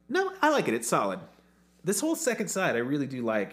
[0.09, 0.75] no, I like it.
[0.75, 1.21] It's solid.
[1.85, 3.53] This whole second side I really do like.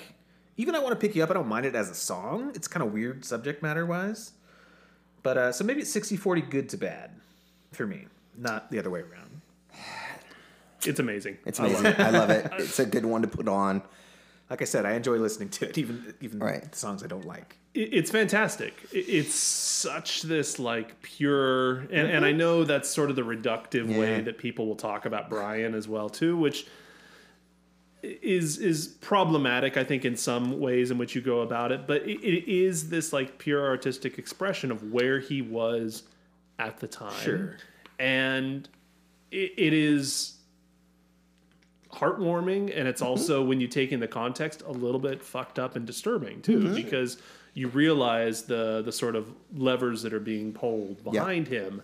[0.57, 2.53] Even I want to pick you up, I don't mind it as a song.
[2.55, 4.31] It's kind of weird subject matter wise.
[5.21, 7.11] But uh so maybe it's 60-40 good to bad
[7.73, 9.24] for me, not the other way around.
[10.87, 11.37] It's amazing.
[11.45, 11.99] It's I love amazing.
[11.99, 12.05] it.
[12.05, 12.51] I love it.
[12.59, 13.81] It's a good one to put on.
[14.49, 16.71] Like I said, I enjoy listening to it, even even Right.
[16.71, 17.57] the songs I don't like.
[17.73, 18.73] It's fantastic.
[18.93, 22.37] It's such this like pure, and, and I mm-hmm.
[22.37, 26.07] know that's sort of the reductive way that people will talk about Brian as well
[26.07, 26.67] too, which
[28.01, 29.77] is is problematic.
[29.77, 32.89] I think in some ways in which you go about it, but it, it is
[32.89, 36.03] this like pure artistic expression of where he was
[36.59, 37.57] at the time, Sure.
[37.99, 38.69] and
[39.31, 40.34] it, it is
[41.95, 43.09] heartwarming and it's mm-hmm.
[43.11, 46.59] also when you take in the context a little bit fucked up and disturbing too
[46.59, 46.75] mm-hmm.
[46.75, 47.17] because
[47.53, 51.81] you realize the the sort of levers that are being pulled behind him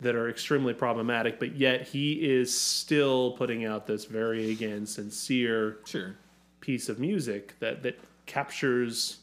[0.00, 5.78] that are extremely problematic but yet he is still putting out this very again sincere
[5.84, 6.14] Sure.
[6.60, 9.18] piece of music that that captures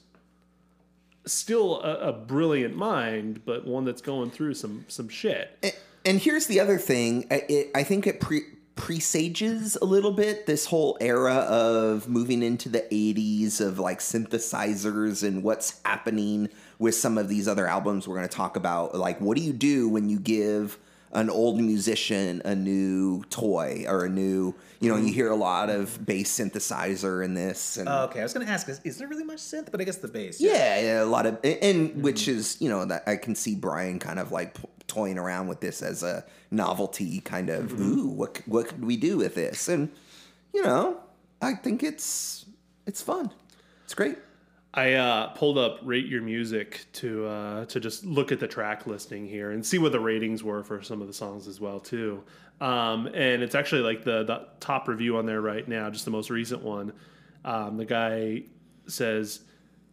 [1.26, 5.74] still a, a brilliant mind but one that's going through some some shit And,
[6.06, 7.26] and here's the other thing.
[7.30, 8.48] I, it, I think it pre-
[8.80, 15.22] presages a little bit this whole era of moving into the 80s of like synthesizers
[15.22, 16.48] and what's happening
[16.80, 18.96] with some of these other albums we're going to talk about.
[18.96, 20.80] Like, what do you do when you give
[21.12, 25.14] an old musician a new toy or a new, you know, you mm-hmm.
[25.14, 27.76] hear a lot of bass synthesizer in this.
[27.76, 29.72] And, Oh, okay, I was going to ask, is, is there really much synth?
[29.72, 30.40] But I guess the bass.
[30.40, 32.02] yeah, yeah, a lot of, and mm-hmm.
[32.02, 34.56] which is, you know, that I can see Brian kind of like
[34.90, 39.18] toying around with this as a novelty kind of, ooh, what what could we do
[39.18, 39.70] with this?
[39.70, 39.90] And
[40.54, 41.00] you know,
[41.42, 42.46] I think it's
[42.86, 43.32] it's fun.
[43.86, 44.18] It's great.
[44.74, 48.86] I uh, pulled up Rate Your Music to uh, to just look at the track
[48.86, 51.80] listing here and see what the ratings were for some of the songs as well
[51.80, 52.24] too.
[52.62, 56.12] Um, and it's actually like the the top review on there right now, just the
[56.12, 56.94] most recent one.
[57.46, 58.44] Um, the guy
[58.86, 59.42] says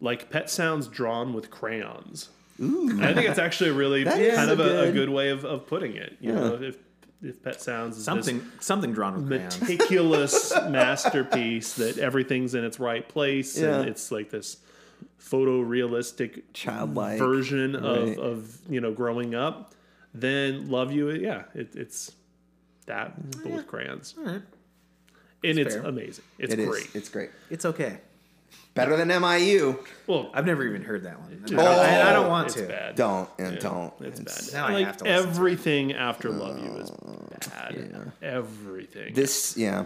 [0.01, 2.29] like pet sounds drawn with crayons.
[2.59, 5.31] And I think it's actually a really kind a of a, a good- good way
[5.31, 6.17] of, of putting it.
[6.21, 6.79] You know, if
[7.23, 9.61] if pet sounds is this Something something drawn with crayons.
[9.61, 13.81] meticulous masterpiece that everything's in its right place Yeah.
[13.81, 14.59] and it's like this
[15.21, 17.19] photorealistic Childlike.
[17.19, 18.19] version of, Right.
[18.19, 19.75] of you know growing up
[20.15, 22.13] then love you yeah it, it's
[22.87, 24.43] that but with crayons right.
[25.45, 25.85] and it's fair.
[25.85, 26.69] amazing it's It is.
[26.69, 27.31] great It's great.
[27.51, 27.99] It's okay.
[28.77, 29.79] Better than MIU.
[30.07, 31.45] well I've never even heard that one.
[31.59, 32.67] Oh, I, I don't want it's to.
[32.67, 33.93] bad Don't and Yeah, don't.
[34.01, 36.91] it's It's- bad Now I have to listen to everything after love you is
[37.51, 39.85] bad everything This, yeah.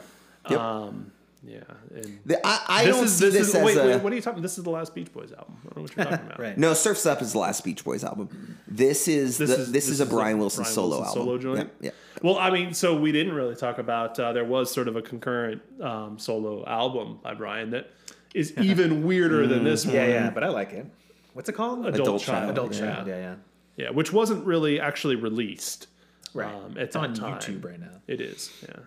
[0.48, 0.58] Yep.
[0.58, 1.60] um yeah
[1.94, 3.82] and The- I, I this don't is see this, this, is as wait, a.
[3.82, 5.82] wait what are you talking this is the last beach boys album i don't know
[5.82, 6.58] what you're talking about Right.
[6.58, 8.56] No, Surfs Up is the last Beach Boys album.
[8.66, 11.22] This is this, the, this, is, a Brian Wilson Brian solo Wilson album.
[11.22, 11.70] solo joint.
[11.80, 11.90] Yeah,
[12.22, 14.18] Well, I mean, so we didn't really talk about.
[14.18, 17.90] Uh, there was sort of a concurrent um, solo album by Brian that
[18.34, 19.94] is even weirder than this one.
[19.94, 20.86] Yeah, yeah, but I like it.
[21.32, 21.80] What's it called?
[21.80, 22.38] Adult, Adult Child.
[22.38, 22.80] Child, Adult yeah.
[22.80, 23.08] Child.
[23.08, 23.34] Yeah, yeah.
[23.76, 25.86] Yeah, which wasn't really actually released.
[26.34, 26.52] Right.
[26.52, 27.38] Um, at it's that on time.
[27.38, 28.00] YouTube right now.
[28.06, 28.50] It is.
[28.62, 28.80] Yeah,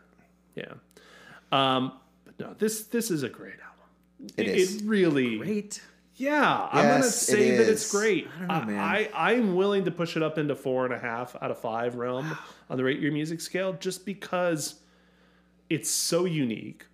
[0.55, 0.73] yeah.
[1.51, 1.93] Um,
[2.25, 4.33] but no, this this is a great album.
[4.37, 4.75] It it, is.
[4.81, 5.37] It really.
[5.37, 5.81] Great.
[6.15, 8.27] Yeah, I'm gonna Yes, it say that it's great.
[8.35, 8.79] I don't know, man.
[8.79, 11.57] I, I am willing to push it up into four and a half out of
[11.57, 12.37] five realm
[12.69, 14.75] on the rate your music scale, just because
[15.71, 16.85] it's so unique.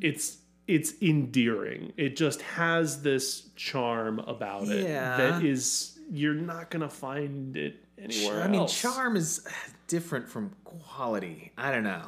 [0.00, 1.92] It's it's endearing.
[1.96, 5.16] It just has this charm about it Yeah.
[5.16, 9.44] that is you're not gonna find it anywhere I mean, charm is
[9.88, 11.50] different from quality.
[11.58, 12.02] I don't know.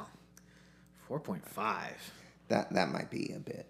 [1.09, 1.96] Four point five.
[2.49, 3.66] That that might be a bit.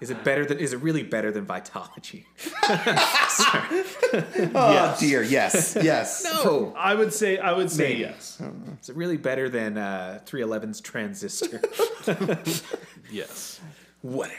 [0.00, 0.58] Is it better than?
[0.58, 2.24] Is it really better than Vitology?
[4.56, 6.24] Oh dear, yes, yes.
[6.44, 6.72] No.
[6.76, 8.00] I would say I would say Maybe.
[8.00, 8.40] yes.
[8.82, 11.60] Is it really better than uh, 311's Transistor?
[13.10, 13.60] Yes.
[14.04, 14.36] Whatever.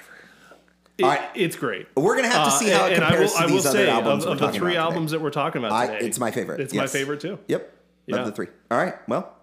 [0.99, 1.29] It- All right.
[1.33, 1.87] It's great.
[1.97, 3.51] We're gonna have to Uh, see how it and I will, compares to I will
[3.53, 4.77] these other say, albums of, of the three about today.
[4.77, 6.05] albums that we're talking about I, today.
[6.05, 6.59] it's my favorite.
[6.61, 7.39] It's my favorite too.
[7.47, 7.61] Yep.
[8.07, 8.25] Love Yeah.
[8.25, 8.47] the three.
[8.69, 8.93] All right.
[9.09, 9.35] Well,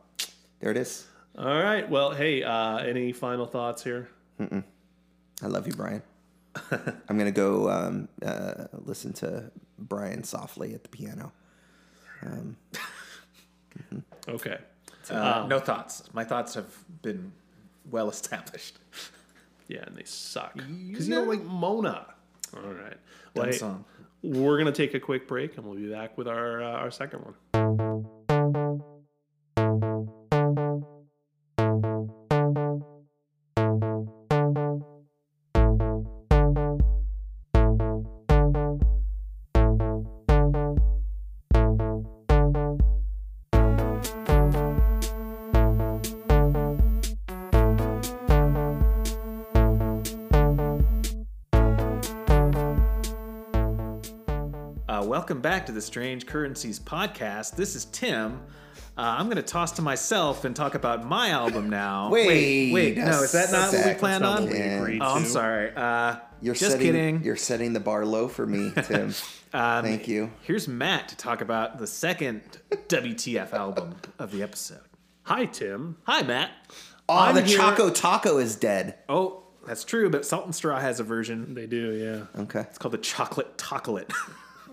[0.61, 1.07] there it is.
[1.37, 1.89] All right.
[1.91, 4.09] Well, hey, uh, any final thoughts here?
[4.41, 6.03] I love you, Brian.
[7.09, 11.33] I'm gonna go um, uh, listen to Brian softly at the piano.
[14.29, 14.59] Okay.
[15.11, 16.05] Uh, no thoughts.
[16.15, 17.33] My thoughts have been
[17.91, 18.79] well established.
[19.73, 22.07] Yeah, and they suck because you don't like Mona.
[22.55, 22.99] All right.
[23.35, 23.87] Well, hey, song.
[24.23, 27.25] we're gonna take a quick break, and we'll be back with our uh, our second
[27.25, 27.72] one.
[55.43, 57.57] Back to the Strange Currencies podcast.
[57.57, 58.41] This is Tim.
[58.97, 62.11] Uh, I'm going to toss to myself and talk about my album now.
[62.13, 63.99] Wait, wait, no, is that not what we sec.
[63.99, 64.45] planned That's not on?
[64.45, 65.29] what we agreed Oh, I'm to.
[65.29, 65.73] sorry.
[65.75, 67.25] Uh, You're just setting, kidding.
[67.25, 69.15] You're setting the bar low for me, Tim.
[69.55, 70.31] Um, Thank you.
[70.43, 74.81] Here's Matt to talk about the second WTF album of the episode.
[75.25, 75.97] Hi, Tim.
[76.05, 76.51] Hi, Matt.
[77.09, 78.97] Oh, I'm the here- Choco Taco is dead.
[79.09, 81.55] Oh, that's true, but Salt and Straw has a version.
[81.55, 81.93] They do,
[82.37, 82.43] yeah.
[82.43, 82.61] Okay.
[82.61, 83.57] It's called the Chocolate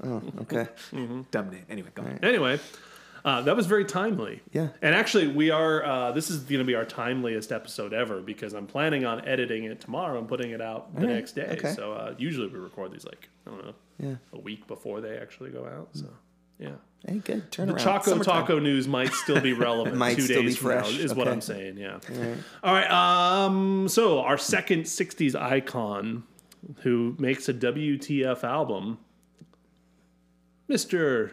[0.04, 0.34] Tocolate.
[0.42, 0.68] Okay.
[1.32, 1.66] Dumb name.
[1.70, 2.20] Anyway, go on.
[2.24, 2.60] Anyway,
[3.26, 4.42] uh, that was very timely.
[4.52, 4.70] Yeah.
[4.82, 5.84] And actually, we are.
[5.84, 9.66] Uh, this is going to be our timeliest episode ever because I'm planning on editing
[9.66, 11.48] it tomorrow and putting it out the right, next day.
[11.58, 11.74] okay.
[11.74, 14.16] So uh, usually we record these like I don't know, Yeah.
[14.34, 15.90] a week before they actually go out.
[15.94, 16.06] So
[16.60, 16.72] yeah.
[17.08, 17.50] Hey, good.
[17.52, 17.84] Turn The around.
[17.86, 18.42] Choco Summertime.
[18.42, 20.98] Taco news might still be relevant Might two still be days from now, fresh.
[21.00, 21.78] is what I'm saying.
[21.78, 22.00] Yeah.
[22.64, 22.90] All right.
[22.92, 23.88] Um.
[23.88, 26.24] So our second '60s icon,
[26.84, 28.98] who makes a WTF album,
[30.70, 31.32] Mr.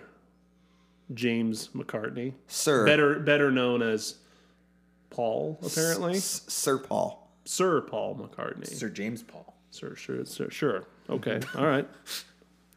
[1.14, 2.84] James McCartney, Sir.
[2.86, 4.16] better better known as
[5.10, 7.30] Paul, apparently S- Sir Paul.
[7.44, 8.66] Sir Paul McCartney.
[8.66, 9.54] Sir James Paul.
[9.70, 10.84] Sir, sure, sure, sure.
[11.10, 11.40] Okay.
[11.54, 11.88] All right.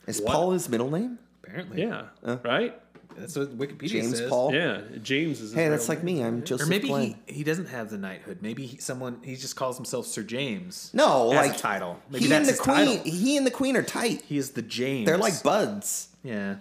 [0.05, 1.17] Is Paul his middle name?
[1.43, 1.81] Apparently.
[1.81, 2.03] Yeah.
[2.23, 2.37] Uh.
[2.43, 2.79] Right.
[3.17, 4.29] That's what Wikipedia James says.
[4.29, 4.53] Paul.
[4.53, 4.81] Yeah.
[5.01, 5.51] James is.
[5.51, 6.23] his Hey, that's like me.
[6.23, 7.15] I'm Joseph Or maybe Glenn.
[7.25, 8.39] he, he doesn't have the knighthood.
[8.41, 10.91] Maybe he, someone he just calls himself Sir James.
[10.93, 11.99] No, as like a title.
[12.09, 12.97] Maybe he that's and the his queen.
[12.99, 13.11] title.
[13.11, 14.21] He and the queen are tight.
[14.21, 15.05] He is the James.
[15.05, 16.09] They're like buds.
[16.23, 16.55] yeah.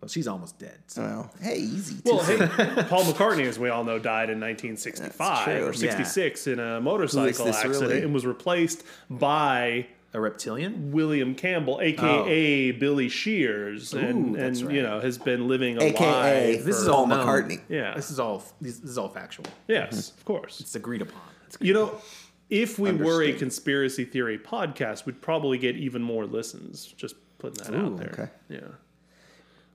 [0.00, 0.78] Well, she's almost dead.
[0.86, 1.00] So.
[1.02, 1.96] Well, hey, easy.
[2.04, 2.46] Well, too hey.
[2.90, 7.80] Paul McCartney, as we all know, died in 1965 or 66 in a motorcycle accident
[7.80, 8.02] really?
[8.02, 10.92] and was replaced by A reptilian?
[10.92, 12.78] William Campbell, aka oh.
[12.78, 14.76] Billy Shears, and, Ooh, that's and right.
[14.76, 16.62] you know has been living a AKA lie.
[16.62, 17.26] This is all Paul known.
[17.26, 17.60] McCartney.
[17.68, 17.94] Yeah.
[17.94, 18.44] This is all.
[18.60, 19.46] This, this is all factual.
[19.68, 20.18] yes, mm-hmm.
[20.18, 20.60] of course.
[20.60, 21.20] It's agreed upon.
[21.60, 22.00] You know,
[22.48, 26.86] if we were a conspiracy theory podcast, we'd probably get even more listens.
[26.86, 28.10] Just putting that Ooh, out there.
[28.12, 28.28] okay.
[28.48, 28.60] Yeah.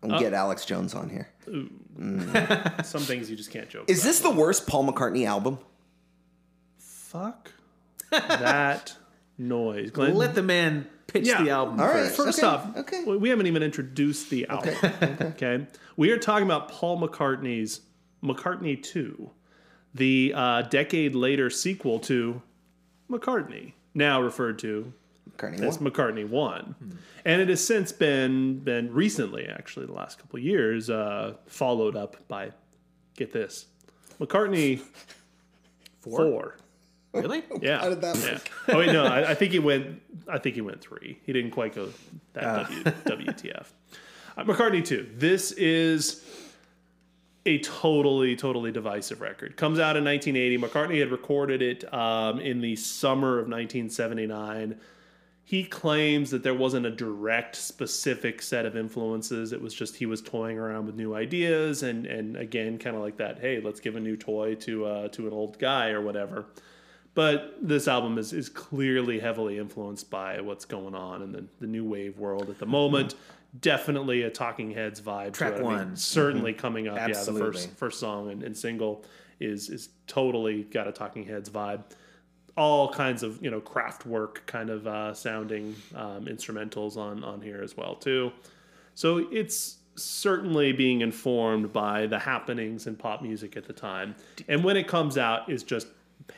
[0.01, 1.29] We'll get uh, Alex Jones on here.
[1.47, 2.85] Mm.
[2.85, 3.89] Some things you just can't joke.
[3.89, 4.07] Is about.
[4.07, 5.59] this the worst Paul McCartney album?
[7.09, 7.51] fuck
[8.11, 8.95] that
[9.39, 10.15] noise, Glenn?
[10.15, 11.41] Let the man pitch Yeah.
[11.43, 12.05] the album All right.
[12.11, 12.17] first.
[12.17, 13.03] First Okay, off, okay.
[13.05, 14.75] we- we haven't even introduced the album.
[15.21, 15.65] Okay.
[15.97, 17.81] We are talking about Paul McCartney's
[18.23, 19.29] McCartney 2,
[19.95, 22.41] the uh, decade later sequel to
[23.09, 24.93] McCartney, now referred to
[25.37, 25.91] McCartney as one.
[25.91, 26.75] McCartney 1.
[27.25, 31.95] And it has since been, been recently, actually, the last couple of years, uh, followed
[31.95, 32.51] up by,
[33.15, 33.65] get this,
[34.19, 34.81] McCartney
[36.01, 36.55] 4.
[37.13, 37.43] Really?
[37.61, 37.79] Yeah.
[37.79, 38.31] How did that yeah.
[38.33, 38.51] work?
[38.69, 39.03] Oh wait, no.
[39.05, 40.01] I, I think he went.
[40.27, 41.19] I think he went three.
[41.25, 41.89] He didn't quite go
[42.33, 42.63] that Ah.
[42.63, 43.65] w, WTF.
[44.37, 45.09] Uh, McCartney two.
[45.15, 46.23] This is
[47.45, 49.57] a totally, totally divisive record.
[49.57, 50.57] Comes out in 1980.
[50.59, 54.77] McCartney had recorded it um, in the summer of 1979.
[55.43, 59.51] He claims that there wasn't a direct, specific set of influences.
[59.51, 63.01] It was just he was toying around with new ideas, and and again, kind of
[63.01, 63.39] like that.
[63.39, 66.45] Hey, let's give a new toy to uh, to an old guy or whatever.
[67.15, 71.67] But this album is, is clearly heavily influenced by what's going on in the, the
[71.67, 73.15] new wave world at the moment.
[73.59, 75.33] Definitely a Talking Heads vibe.
[75.33, 75.65] Track to it.
[75.65, 75.95] I mean, one.
[75.95, 76.97] certainly coming up.
[76.97, 79.03] Yeah, the first first song and, and single
[79.39, 81.83] is is totally got a Talking Heads vibe.
[82.55, 87.61] All kinds of you know Kraftwerk kind of uh, sounding um, instrumentals on on here
[87.63, 88.31] as well too.
[88.93, 94.15] So it's certainly being informed by the happenings in pop music at the time.
[94.47, 95.87] And when it comes out, is just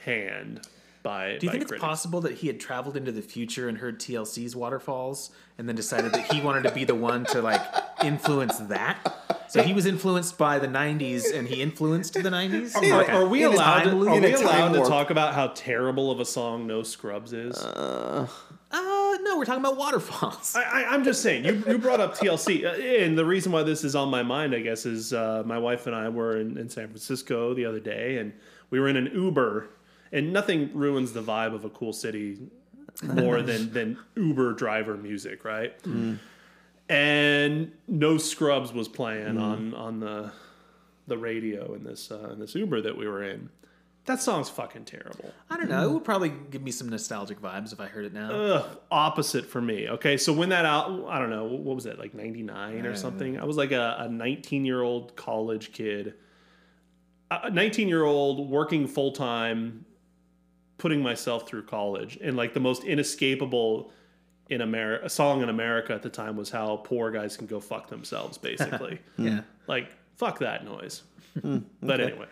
[0.04, 0.62] panned.
[1.04, 1.38] by.
[1.39, 4.00] Do you by think it's possible that he had traveled into the future and heard
[4.00, 7.62] TLC's Waterfalls and then decided that he wanted to be the one to like
[8.04, 8.98] influence that?
[9.50, 12.76] So he was influenced by the 90s and he influenced the 90s?
[12.76, 13.12] Are, Okay.
[13.12, 13.80] are we In allowed?
[13.84, 14.10] To, time loop.
[14.10, 17.34] are we a time allowed to talk about how terrible of a song "No Scrubs"
[17.34, 17.58] is?
[17.58, 18.28] Uh,
[19.24, 20.56] no, we're talking about waterfalls.
[20.56, 21.46] I, I, I'm just saying.
[21.46, 24.56] You, you brought up TLC, uh, and the reason why this is on my mind,
[24.56, 27.80] I guess, is uh, my wife and I were in, in San Francisco the other
[27.80, 28.32] day, and
[28.70, 29.68] we were in an Uber,
[30.12, 32.39] and nothing ruins the vibe of a cool city
[33.03, 35.82] more than than Uber driver music, right?
[35.84, 36.20] Mm.
[36.89, 39.41] And No Scrubs was playing mm.
[39.41, 40.32] on on the
[41.07, 43.49] the radio in this uh, in this Uber that we were in.
[44.05, 45.32] That song's fucking terrible.
[45.49, 45.88] I don't know.
[45.88, 45.89] Mm.
[45.89, 48.32] It would probably give me some nostalgic vibes if I heard it now.
[48.32, 49.88] Ugh, opposite for me.
[49.89, 52.95] Okay, so when that out, I don't know, what was it, like 99 or uh.
[52.95, 53.39] something?
[53.39, 56.16] I was like a 19 year old college kid,
[57.30, 59.86] a 19 year old working full time,
[60.82, 62.17] putting myself through college.
[62.21, 63.91] And like the most inescapable
[64.49, 67.88] in America, song in America at the time was how poor guys can go fuck
[67.88, 68.99] themselves, basically.
[69.17, 69.41] yeah.
[69.67, 71.03] like, fuck that noise.
[71.39, 72.25] Hmm, but anyway.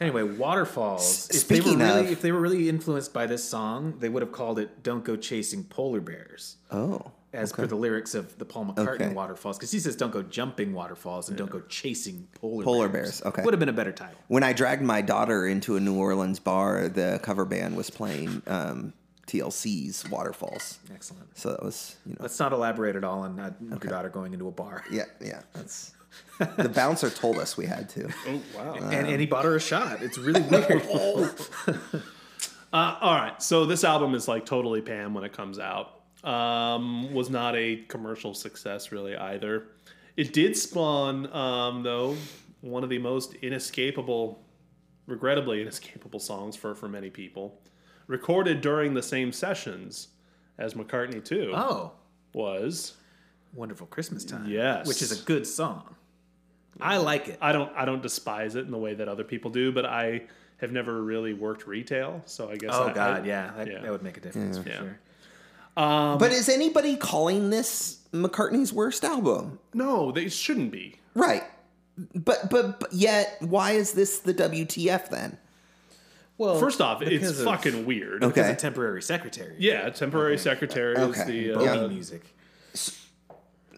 [0.00, 1.00] Anyway, waterfalls.
[1.30, 3.94] S- If they were speaking really, of- if they were really influenced by this song,
[3.98, 7.10] they would have called it "Don't Go Chasing Polar Bears," Oh.
[7.32, 9.08] As per the lyrics of the Paul McCartney Okay.
[9.12, 9.58] waterfalls.
[9.58, 13.22] Because he says, "Don't go jumping waterfalls" and "Don't go chasing polar Polar bears." bears,
[13.26, 13.42] okay.
[13.42, 14.16] would have been a better title.
[14.28, 18.42] When I dragged my daughter into a New Orleans bar, the cover band was playing
[18.46, 18.92] um,
[19.26, 20.78] TLC's Waterfalls.
[20.92, 21.36] Excellent.
[21.36, 24.32] So that was, you know, Let's not elaborate at all on not your daughter going
[24.32, 24.84] into a bar.
[24.90, 25.42] yeah, yeah.
[25.52, 25.92] That's
[26.56, 28.08] the bouncer told us we had to.
[28.26, 28.72] Oh, wow.
[28.74, 30.02] And, and he bought her a shot.
[30.02, 30.82] It's really weird.
[32.70, 35.97] Uh, all right, so this album is like totally Pam when it comes out.
[36.24, 39.68] Um, was not a commercial success really either.
[40.16, 42.16] It did spawn, um, though,
[42.60, 44.42] one of the most inescapable,
[45.06, 47.60] regrettably inescapable songs for for many people.
[48.08, 50.08] Recorded during the same sessions
[50.58, 51.92] as McCartney too oh,
[52.32, 52.94] was.
[53.54, 54.48] wonderful Christmas time.
[54.50, 54.88] Yes.
[54.88, 55.94] which is a good song.
[56.80, 57.38] I like it.
[57.40, 60.22] I don't I don't despise it in the way that other people do, but I
[60.58, 62.70] have never really worked retail, so I guess.
[62.72, 63.80] Oh I- God, I- yeah, that, yeah.
[63.82, 64.78] that would make a difference for Yeah.
[64.78, 64.98] sure.
[65.78, 69.58] But is anybody calling this McCartney's worst album?
[69.74, 70.96] No, they shouldn't be.
[71.14, 71.44] Right.
[72.14, 75.36] But, but but yet, why is this the WTF then?
[76.36, 78.22] Well, First off, it's of- fucking weird.
[78.22, 78.32] Okay.
[78.34, 79.56] because of temporary secretary.
[79.58, 81.24] Yeah, temporary secretary is Okay.
[81.48, 82.22] the Bogey uh, music.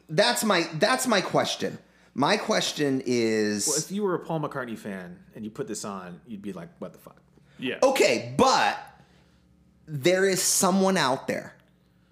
[0.08, 1.78] That's my that's my question.
[2.12, 5.84] My question is Well, if you were a Paul McCartney fan and you put this
[5.84, 7.16] on, you'd be like, "What the fuck?"
[7.58, 7.76] yeah.
[7.82, 8.76] okay, but
[9.86, 11.54] there is someone out there.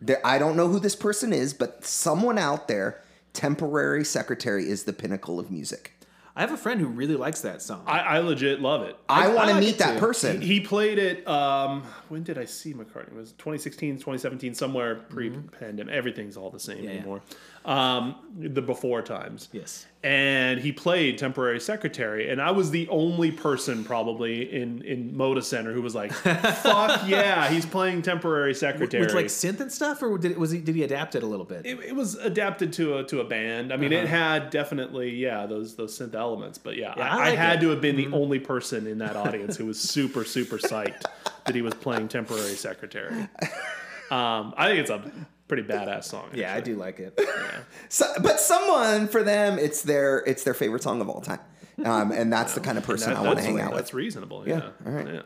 [0.00, 3.02] There, I don't know who this person is, but someone out there.
[3.34, 5.92] Temporary secretary is the pinnacle of music.
[6.38, 7.82] I have a friend who really likes that song.
[7.84, 8.96] I, I legit love it.
[9.08, 10.00] I, want to like meet that too.
[10.00, 10.40] person.
[10.40, 11.26] He played it.
[11.26, 13.08] Um, when did I see McCartney?
[13.08, 15.92] It was 2016, 2017, somewhere pre-pandemic.
[15.92, 16.96] Everything's all the same Yeah, yeah.
[16.98, 17.22] anymore.
[17.64, 19.48] Um, the before times.
[19.52, 19.86] yes.
[20.02, 25.42] and he played temporary secretary and i was the only person probably in in moda
[25.42, 30.02] center who was like fuck yeah he's playing temporary secretary With like synth and stuff,
[30.02, 31.66] or did was he did he adapt it a little bit?
[31.66, 35.44] it, it was adapted to a to a band i mean it had definitely yeah
[35.46, 37.00] those those synth elements but yeah, Uh-huh.
[37.02, 37.62] Yeah, I, I I had it.
[37.62, 41.02] to have been the only person in that audience who was super super psyched
[41.44, 43.12] that he was playing temporary secretary
[44.10, 45.02] um i think it's a
[45.48, 47.14] pretty badass song yeah, I do like it.
[47.18, 47.60] Yeah.
[47.88, 51.40] So, but someone for them, it's their it's their favorite song of all time,
[51.84, 53.78] um, and that's the kind of person That- I want to hang out with.
[53.78, 54.46] That's reasonable.
[54.46, 54.70] Yeah.
[54.86, 55.06] all right.
[55.14, 55.22] Yeah.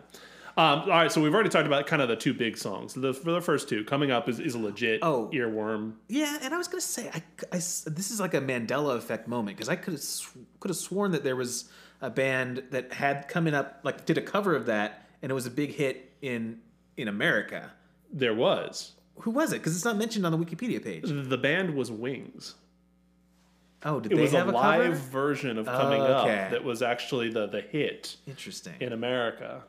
[0.54, 1.10] Um, all right.
[1.10, 2.92] So we've already talked about kind of the two big songs.
[2.94, 5.30] The for the first two coming up is, is a legit Oh.
[5.32, 5.94] earworm.
[6.08, 9.56] Yeah, and I was gonna say, I, I this is like a Mandela effect moment
[9.56, 11.70] because I could have sw- could have sworn that there was
[12.00, 15.46] a band that had coming up like did a cover of that, and it was
[15.46, 16.60] a big hit in
[16.96, 17.72] in America.
[18.12, 19.58] There was Who was it?
[19.58, 21.04] Because it's not mentioned on the Wikipedia page.
[21.06, 22.54] the band was Wings.
[23.84, 24.94] Oh, did It they was a have a, live cover?
[24.94, 26.12] version of coming okay.
[26.44, 28.74] up that was actually the the hit Interesting.
[28.80, 29.62] in America.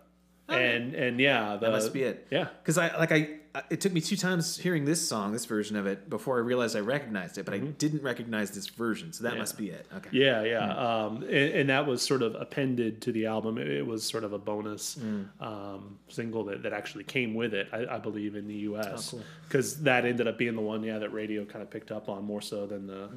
[0.50, 2.28] And and yeah, the, that must be it.
[2.30, 2.48] Yeah.
[2.62, 3.40] Because I like I-
[3.70, 6.76] it took me two times hearing this song, this version of it, before I realized
[6.76, 9.86] I recognized it, but I didn't recognize this version, so that must be it.
[9.96, 10.08] Okay.
[10.08, 10.16] Mm-hmm.
[10.18, 10.76] Yeah, yeah,
[11.06, 13.60] um, and, and that was sort of appended to the album.
[13.60, 14.98] It, it was sort of a bonus
[15.40, 19.14] um, single that, that actually came with it, I, I believe, in the U.S.
[19.48, 22.24] Because that ended up being the one, yeah, that radio kind of picked up on
[22.26, 23.10] more so than the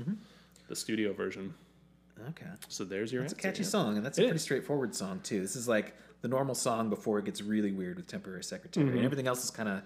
[0.68, 1.54] the studio version.
[2.30, 2.46] Okay.
[2.68, 3.68] So there's your It's a catchy yeah.
[3.68, 4.42] song, and that's It a pretty is.
[4.42, 5.40] straightforward song too.
[5.40, 8.96] This is like the normal song before it gets really weird with temporary secretary, Mm-hmm.
[8.96, 9.82] and everything else is kind of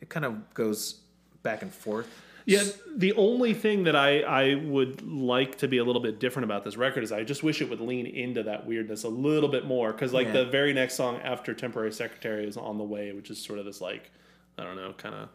[0.00, 1.00] it kind of goes
[1.42, 2.08] back and forth.
[2.46, 2.62] Yeah,
[2.96, 6.64] the only thing that I, I would like to be a little bit different about
[6.64, 9.66] this record is I just wish it would lean into that weirdness a little bit
[9.66, 9.92] more.
[9.92, 10.32] Because, like, Yeah.
[10.32, 13.66] the very next song after Temporary Secretary is On the Way, which is sort of
[13.66, 14.10] this, like,
[14.56, 15.28] I don't know, kind of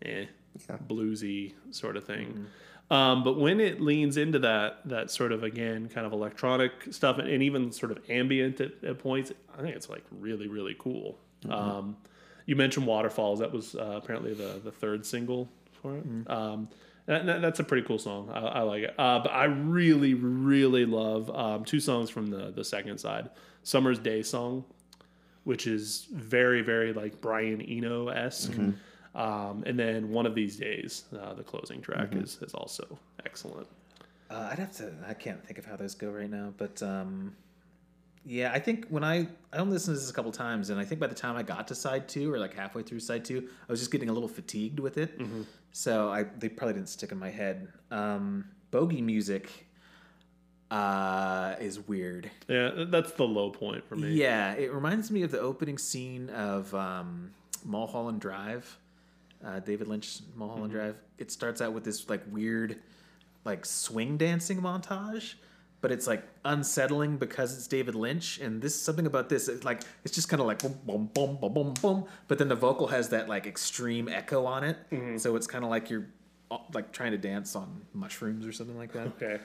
[0.00, 0.24] eh,
[0.70, 0.78] Yeah.
[0.88, 2.28] bluesy sort of thing.
[2.28, 2.92] Mm-hmm.
[2.94, 7.18] Um, but when it leans into that, that sort of, again, kind of electronic stuff
[7.18, 10.76] and, and even sort of ambient at, at points, I think it's, like, really, really
[10.78, 11.18] cool.
[11.44, 11.52] Mm-hmm.
[11.52, 11.96] Um,
[12.46, 13.38] you mentioned Waterfalls.
[13.40, 15.48] That was uh, apparently the, the third single
[15.80, 16.08] for it.
[16.08, 16.30] Mm-hmm.
[16.30, 16.68] Um,
[17.06, 18.30] that, that- that's a pretty cool song.
[18.32, 18.94] I, I like it.
[18.98, 23.30] Uh, but I really, really love um, two songs from the, the second side.
[23.64, 24.64] Summer's Day song,
[25.44, 28.52] which is very, very like Brian Eno esque.
[28.52, 28.70] Mm-hmm.
[29.20, 32.22] Um, and then One of These Days, uh, the closing track, Mm-hmm.
[32.24, 33.66] is, is also excellent.
[34.30, 34.90] Uh, I'd have to.
[35.06, 37.36] I can't think of how those go right now, but um,
[38.24, 40.84] yeah, I think when I I only listened to this a couple times, and I
[40.84, 43.48] think by the time I got to side two or like halfway through side two,
[43.68, 45.18] I was just getting a little fatigued with it.
[45.72, 47.68] So I they probably didn't stick in my head.
[47.90, 49.66] Um, bogey music
[50.70, 52.30] uh, is weird.
[52.48, 54.12] Yeah, that's the low point for me.
[54.12, 57.32] Yeah, it reminds me of the opening scene of um,
[57.64, 58.78] Mulholland Drive,
[59.44, 60.96] uh, David Lynch Mulholland Drive.
[61.18, 62.78] It starts out with this like weird,
[63.44, 65.34] like swing dancing montage,
[65.82, 68.38] but it's like unsettling because it's David Lynch.
[68.38, 71.36] And this something about this, it's like it's just kind of like boom, boom, boom,
[71.36, 72.04] boom, boom, boom.
[72.28, 74.78] But then the vocal has that like extreme echo on it,
[75.20, 76.06] so it's kind of like you're
[76.50, 79.08] uh, like trying to dance on mushrooms or something like that.
[79.08, 79.40] Okay.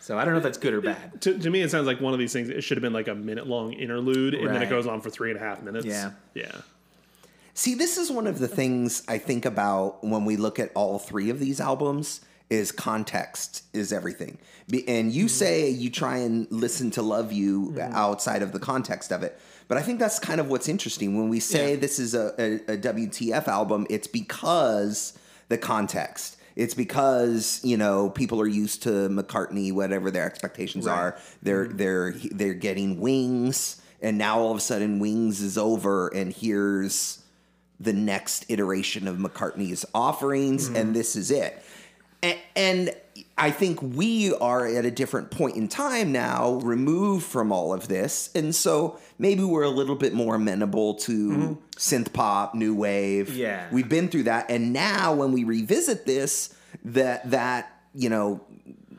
[0.00, 1.20] So I don't know if that's good or bad.
[1.22, 2.48] To, to me, it sounds like one of these things.
[2.48, 5.10] It should have been like a minute long interlude, and then it goes on for
[5.10, 5.86] three and a half minutes.
[5.86, 6.12] Yeah.
[6.34, 6.52] Yeah.
[7.54, 10.98] See, this is one of the things I think about when we look at all
[10.98, 12.20] three of these albums
[12.50, 14.38] is context is everything.
[14.86, 15.28] And you mm-hmm.
[15.28, 17.94] say you try and listen to Love You mm-hmm.
[17.94, 19.38] outside of the context of it.
[19.68, 21.16] But I think that's kind of what's interesting.
[21.16, 21.80] When we say Yeah.
[21.80, 25.18] this is a, a, a WTF album, it's because
[25.48, 26.36] the context.
[26.54, 30.94] It's because you know people are used to McCartney, whatever their expectations Right.
[30.94, 31.18] are.
[31.42, 31.76] They're mm-hmm.
[31.76, 37.22] they're they're getting Wings, and now all of a sudden Wings is over, and here's
[37.78, 41.62] the next iteration of McCartney's offerings, and this is it.
[42.22, 42.94] And
[43.38, 47.88] I think we are at a different point in time now, removed from all of
[47.88, 53.34] this, and so maybe we're a little bit more amenable to synth pop, new wave.
[53.36, 53.68] Yeah.
[53.70, 56.54] we've been through that, and now when we revisit this,
[56.84, 58.40] that that you know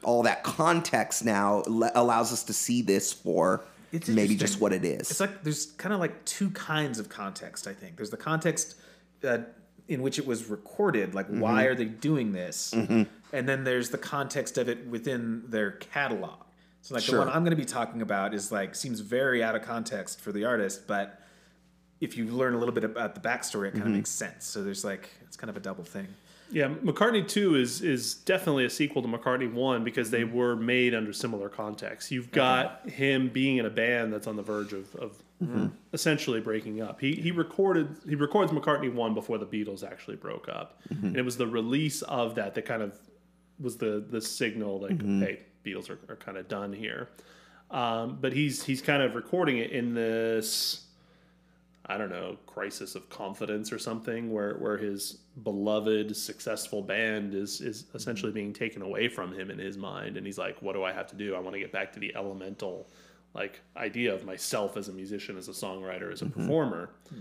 [0.04, 4.86] all that context now allows us to see this for It's maybe just what it
[4.86, 5.12] is.
[5.12, 7.68] It's like there's kind of like two kinds of context.
[7.68, 8.76] I think there's the context
[9.24, 9.40] uh,
[9.88, 11.72] in which it was recorded, like why Mm-hmm.
[11.72, 13.08] are they doing this, and
[13.50, 16.40] then there's the context of it within their catalog.
[16.82, 17.20] So like Sure.
[17.20, 20.22] the one I'm going to be talking about is like seems very out of context
[20.22, 21.22] for the artist, but
[22.00, 23.94] if you learn a little bit about the backstory, it kind of Mm-hmm.
[23.98, 24.46] makes sense.
[24.46, 26.08] So there's like it's kind of a double thing.
[26.50, 30.36] Yeah, McCartney Two is is definitely a sequel to McCartney One because they mm-hmm.
[30.36, 32.12] were made under similar contexts.
[32.12, 35.68] You've got him being in a band that's on the verge of, of mm-hmm.
[35.94, 37.02] essentially breaking up.
[37.02, 41.08] He he recorded he records McCartney One before the Beatles actually broke up, mm-hmm.
[41.08, 42.98] and it was the release of that that kind of
[43.60, 47.10] was the the signal like hey Beatles are, are kind of done here.
[47.70, 50.87] Um, but he's he's kind of recording it in this
[51.90, 57.62] I don't know, crisis of confidence or something where, where his beloved, successful band is,
[57.62, 57.98] is mm-hmm.
[57.98, 60.18] essentially being taken away from him in his mind.
[60.18, 61.36] And he's like, what do I have to do?
[61.36, 62.90] I want to get back to the elemental
[63.34, 66.42] like idea of myself as a musician, as a songwriter, as a mm-hmm.
[66.42, 66.90] performer.
[67.10, 67.20] Hmm.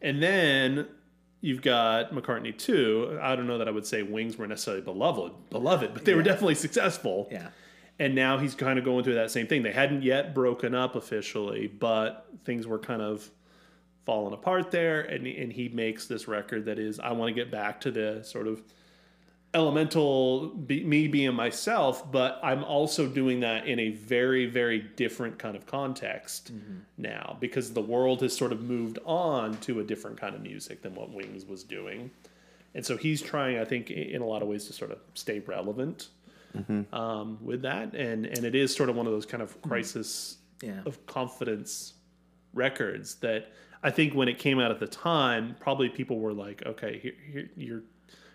[0.00, 0.86] And then
[1.40, 3.18] you've got McCartney too.
[3.20, 6.22] I don't know that I would say Wings were necessarily beloved, beloved, but they were
[6.22, 7.28] definitely successful.
[7.30, 7.48] Yeah.
[7.98, 9.62] And now he's kind of going through that same thing.
[9.62, 13.30] They hadn't yet broken up officially, but things were kind of
[14.06, 15.02] falling apart there.
[15.02, 18.22] And, and he makes this record that is, I want to get back to the
[18.24, 18.62] sort of
[19.52, 25.38] elemental, be, me being myself, but I'm also doing that in a very, very different
[25.38, 26.78] kind of context mm-hmm.
[26.96, 30.82] now because the world has sort of moved on to a different kind of music
[30.82, 32.10] than what Wings was doing.
[32.74, 35.40] And so he's trying, I think, in a lot of ways to sort of stay
[35.40, 36.08] relevant
[36.56, 36.94] mm-hmm.
[36.94, 39.70] um, with that, and and it is sort of one of those kind of mm-hmm.
[39.70, 40.80] crisis Yeah.
[40.86, 41.94] of confidence
[42.54, 43.52] records that
[43.86, 47.12] I think when it came out at the time, probably people were like, okay, here,
[47.30, 47.82] here you're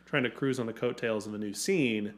[0.05, 2.13] trying to cruise on the coattails of a new scene.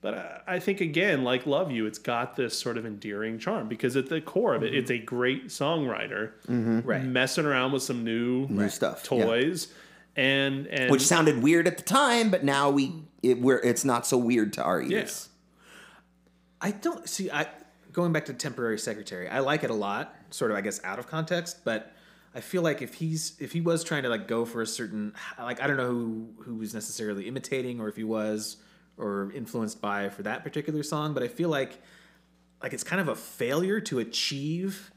[0.00, 3.68] But I- I think again, like Love You, it's got this sort of endearing charm
[3.68, 5.02] because at the core of it, it's mm-hmm.
[5.04, 6.80] a great songwriter mm-hmm.
[6.80, 7.04] Right.
[7.04, 9.24] messing around with some new, New stuff, yeah.
[9.24, 9.72] toys,
[10.16, 14.04] and and which sounded weird at the time, but now we it, we're it's not
[14.04, 15.28] so weird to our ears.
[16.60, 17.30] I don't see.
[17.30, 17.46] I
[17.92, 19.28] going back to temporary secretary.
[19.28, 20.12] I like it a lot.
[20.30, 21.92] Sort of, I guess, out of context, but
[22.34, 25.14] I feel like if he's if he was trying to like go for a certain
[25.38, 28.56] like I don't know who who was necessarily imitating or if he was
[28.96, 31.80] or influenced by for that particular song, but I feel like
[32.62, 34.92] like it's kind of a failure to achieve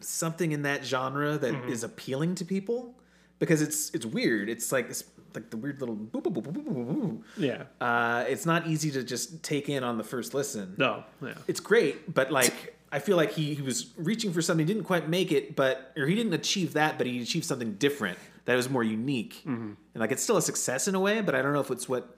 [0.00, 2.94] something in that genre that is appealing to people
[3.38, 4.48] because it's it's weird.
[4.48, 5.04] It's like it's
[5.34, 6.86] like the weird little boop boop boop boop boop.
[6.86, 7.22] boop.
[7.38, 7.64] Yeah.
[7.80, 10.74] Uh, it's not easy to just take in on the first listen.
[10.76, 11.04] No.
[11.22, 11.34] Yeah.
[11.48, 14.86] It's great, but like I feel like he, he was reaching for something, he didn't
[14.86, 18.54] quite make it, but or he didn't achieve that, but he achieved something different that
[18.54, 19.36] was more unique.
[19.46, 19.72] Mm-hmm.
[19.94, 21.88] And like it's still a success in a way, but I don't know if it's
[21.88, 22.16] what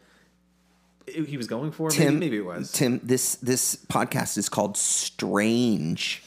[1.07, 1.91] he was going for.
[1.91, 2.73] Tim, maybe, maybe it was.
[2.73, 6.23] Tim, this this podcast is called Strange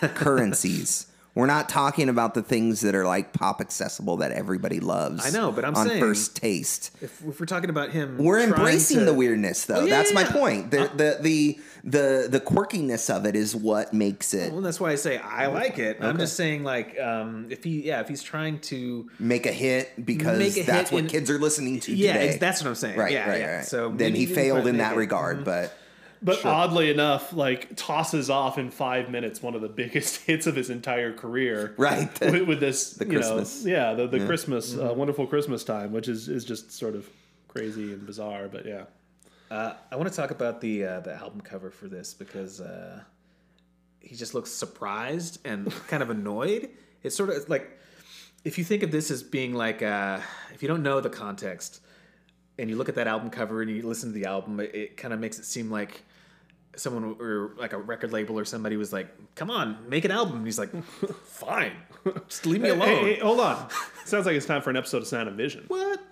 [0.00, 1.06] Currencies.
[1.34, 5.24] We're not talking about the things that are like pop accessible that everybody loves.
[5.24, 6.90] I know, but I'm on saying- first taste.
[7.00, 9.76] If, if we're talking about him, We're embracing to- the weirdness, though.
[9.76, 10.28] Oh, yeah, That's my yeah.
[10.28, 10.70] Uh, point.
[10.72, 14.90] The, the the the the quirkiness of it is what makes it Well, that's why
[14.90, 15.98] I say I like it.
[16.00, 20.04] I'm just saying, like, um, if he, yeah, if he's trying to, make a hit
[20.04, 22.36] because a that's hit what in- kids are listening to yeah, today.
[22.38, 22.98] that's what I'm saying.
[22.98, 23.56] right, yeah, right, yeah.
[23.58, 23.64] right.
[23.64, 24.96] So then he failed in that it.
[24.96, 25.44] regard,
[26.22, 30.46] but But oddly enough, like tosses off in five minutes one of the biggest hits
[30.46, 31.74] of his entire career.
[31.76, 32.08] Right.
[32.20, 33.64] with, with this, The you know, Christmas.
[33.64, 34.86] yeah, the, the Christmas, Mm-hmm.
[34.88, 37.08] uh, wonderful Christmas time, which is is just sort of
[37.48, 38.48] crazy and bizarre.
[38.48, 38.84] But yeah,
[39.50, 43.00] Uh, I want to talk about the uh, the album cover for this because uh,
[44.00, 46.70] he just looks surprised and kind of annoyed.
[47.02, 47.78] It's sort of like
[48.44, 50.20] if you think of this as being like uh,
[50.54, 51.80] if you don't know the context
[52.58, 54.96] and you look at that album cover and you listen to the album, it, it
[54.98, 56.02] kind of makes it seem like
[56.76, 60.36] someone or like a record label or somebody was like, "Come on, make an album."
[60.36, 60.70] And he's like,
[61.24, 61.72] "Fine,
[62.28, 63.68] just leave me alone." hey, hey, hold on.
[64.04, 65.64] Sounds like it's time for an episode of Sound and Vision.
[65.68, 66.09] What?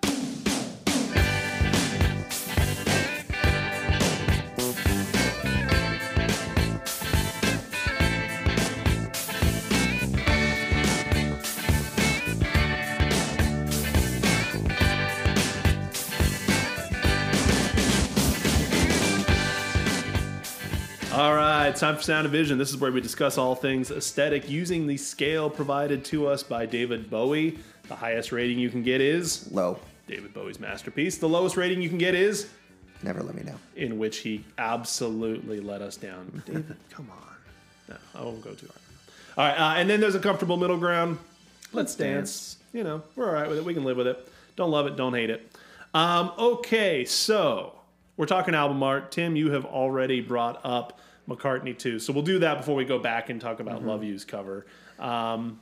[21.79, 22.57] Right, time for Sound and Vision.
[22.57, 26.65] This is where we discuss all things aesthetic using the scale provided to us by
[26.65, 27.57] David Bowie.
[27.87, 29.79] The highest rating you can get is low.
[30.05, 31.19] David Bowie's masterpiece.
[31.19, 32.49] The lowest rating you can get is
[33.01, 33.59] Never let me down.
[33.77, 36.43] in which he absolutely let us down.
[36.45, 37.35] David, come on.
[37.87, 38.79] No, I won't go too hard.
[39.37, 41.17] All right, uh, and then there's a comfortable middle ground.
[41.71, 42.57] Let's dance.
[42.73, 43.63] You know, we're all right with it.
[43.63, 44.27] We can live with it.
[44.57, 45.49] Don't love it, don't hate it.
[45.93, 47.73] Um, okay, so
[48.17, 49.13] we're talking album art.
[49.13, 50.98] Tim, you have already brought up
[51.29, 51.99] McCartney too.
[51.99, 54.65] So we'll do that before we go back and talk about Love You's cover.
[54.97, 55.59] Um,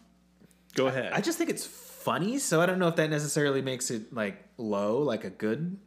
[0.76, 1.12] go ahead.
[1.14, 4.44] I just think it's funny, so I don't know if that necessarily makes it like
[4.58, 5.78] low, like a good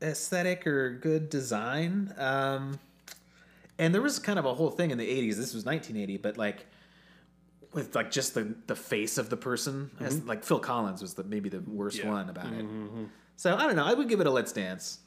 [0.00, 2.12] aesthetic or good design.
[2.18, 2.78] Um,
[3.78, 5.36] and there was kind of a whole thing in the '80s.
[5.36, 6.66] This was 1980, but like
[7.72, 11.24] with like just the the face of the person, as, like Phil Collins was the
[11.24, 12.08] maybe the worst Yeah.
[12.10, 12.64] one about it.
[13.36, 13.84] So I don't know.
[13.84, 14.98] I would give it a Let's Dance.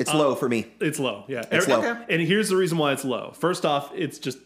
[0.00, 0.66] It's low for me.
[0.80, 1.40] It's low, yeah.
[1.50, 1.96] It's Every- low.
[2.08, 3.32] And here's the reason why it's low.
[3.32, 4.38] First off, it's just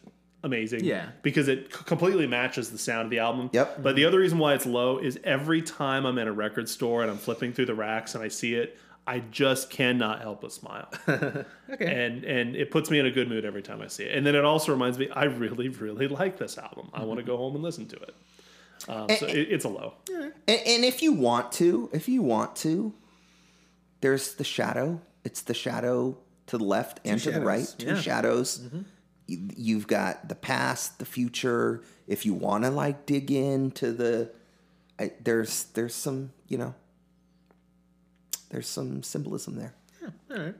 [0.42, 0.84] amazing.
[0.84, 1.08] Yeah.
[1.22, 3.50] Because it completely matches the sound of the album.
[3.52, 3.82] Yep.
[3.82, 7.02] But the other reason why it's low is every time I'm in a record store
[7.02, 10.52] and I'm flipping through the racks and I see it, I just cannot help but
[10.52, 10.88] smile.
[11.70, 11.86] Okay.
[11.86, 14.14] and and it puts me in a good mood every time I see it.
[14.16, 16.90] And then it also reminds me, I really, really like this album.
[16.92, 18.14] I want to go home and listen to it.
[18.86, 19.94] Um, so it, it's a low.
[20.10, 22.92] And, and if you want to, if you want to,
[24.02, 25.00] there's the shadow.
[25.24, 26.16] It's the shadow
[26.46, 27.72] to the left and to the right.
[27.78, 28.00] Two yeah.
[28.00, 28.58] shadows.
[28.58, 28.80] Mm-hmm.
[29.26, 31.82] You- You've got the past, the future.
[32.06, 34.30] If you want to like dig into the,
[34.98, 36.74] I, there's there's some you know,
[38.50, 39.74] there's some symbolism there.
[40.30, 40.54] All right.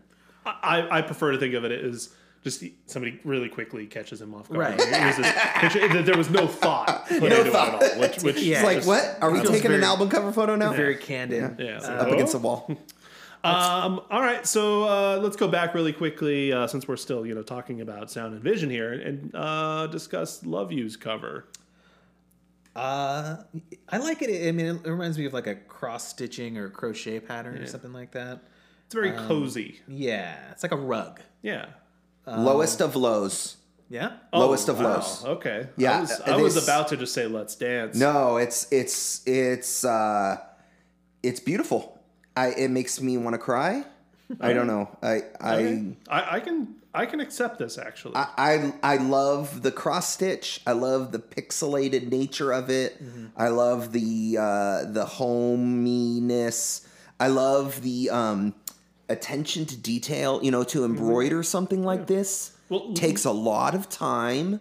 [0.47, 2.11] I, I prefer to think of it as
[2.43, 4.59] just somebody really quickly catches him off guard.
[4.61, 4.75] Right.
[4.81, 7.83] It was this picture there was no thought put No into thought.
[7.83, 8.01] it at all.
[8.01, 8.57] Which, which Yeah.
[8.57, 9.19] It's like just- what?
[9.23, 10.73] Are we feels taking an album cover photo now?
[10.73, 11.57] Very candid.
[11.59, 11.79] Yeah.
[11.81, 12.71] so- Up against the wall.
[13.45, 17.35] Um, all right, so uh, let's go back really quickly uh, since we're still, you
[17.35, 21.47] know, talking about sound and vision here, and uh, discuss Love You's cover.
[22.75, 23.37] Uh,
[23.89, 24.49] I like it.
[24.49, 27.93] I mean, it reminds me of like a cross stitching or crochet pattern or something
[27.93, 28.41] like that.
[28.87, 29.81] It's very Um, cozy.
[29.87, 31.21] Yeah, it's like a rug.
[31.43, 31.67] Yeah.
[32.27, 33.57] Lowest of lows.
[33.91, 34.13] Yeah.
[34.33, 35.25] Lowest of Oh, wow, lows.
[35.25, 35.69] Okay.
[35.77, 39.85] Yeah, I was, I was about to just say "Let's dance." No, it's it's it's
[39.85, 40.39] uh
[41.23, 41.94] it's beautiful.
[42.37, 43.85] I it makes me want to cry.
[44.41, 44.89] I don't know.
[45.03, 45.97] I I, Okay.
[46.09, 48.17] I, I can I can accept this actually.
[48.17, 48.29] I
[48.83, 50.61] I I love the cross stitch.
[50.67, 53.01] I love the pixelated nature of it.
[53.37, 56.87] I love the uh the hominess.
[57.21, 58.55] I love the um
[59.09, 63.89] attention to detail, you know, to embroider something like this Well, takes a lot of
[63.89, 64.61] time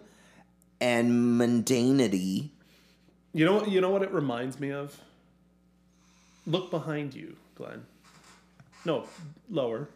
[0.80, 1.10] and
[1.40, 2.50] mundanity
[3.32, 5.00] You know, you know what it reminds me of.
[6.46, 7.84] Look behind you, Glenn.
[8.84, 9.04] No,
[9.50, 9.88] lower.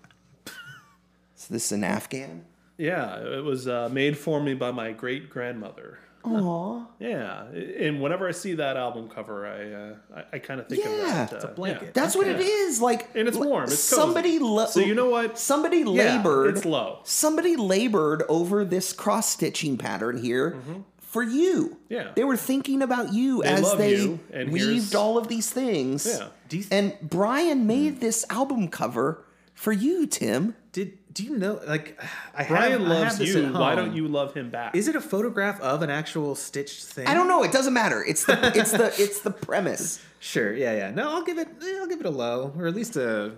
[1.37, 2.45] Is this an Afghan?
[2.77, 5.99] Yeah, it was uh, made for me by my great grandmother.
[6.25, 6.85] Aw.
[6.99, 9.73] Yeah, and whenever I see that album cover, I
[10.17, 10.91] uh, I, I kind of think Yeah.
[10.91, 11.33] of that.
[11.33, 11.95] It's uh, a blanket.
[11.95, 12.47] That's what it Yeah.
[12.47, 12.81] is.
[12.81, 14.39] Like, And it's warm, it's somebody.
[14.39, 14.45] cozy.
[14.45, 15.39] la- So you know what?
[15.39, 16.57] Somebody Yeah, labored.
[16.57, 17.01] it's low.
[17.05, 20.59] Somebody labored over this cross stitching pattern here
[20.99, 21.65] for you.
[21.89, 21.93] Mm-hmm.
[21.95, 22.11] Yeah.
[22.15, 26.05] they were thinking about you They as they you, and weaved all of these things.
[26.07, 26.29] Yeah.
[26.49, 28.01] Do you- and Brian made hmm.
[28.01, 29.24] this album cover
[29.55, 30.55] for you, Tim.
[30.72, 31.61] Did do you know?
[31.66, 32.01] Like,
[32.32, 33.46] I have, Brian I have loves this you.
[33.46, 34.76] at Why don't you love him back?
[34.76, 37.09] Is it a photograph of an actual stitched thing?
[37.09, 37.42] I don't know.
[37.42, 38.05] It doesn't matter.
[38.05, 40.01] It's the it's the it's the premise.
[40.20, 40.55] Sure.
[40.55, 40.76] Yeah.
[40.76, 40.90] Yeah.
[40.92, 41.49] No, I'll give it.
[41.61, 43.32] I'll give it a low, or at least a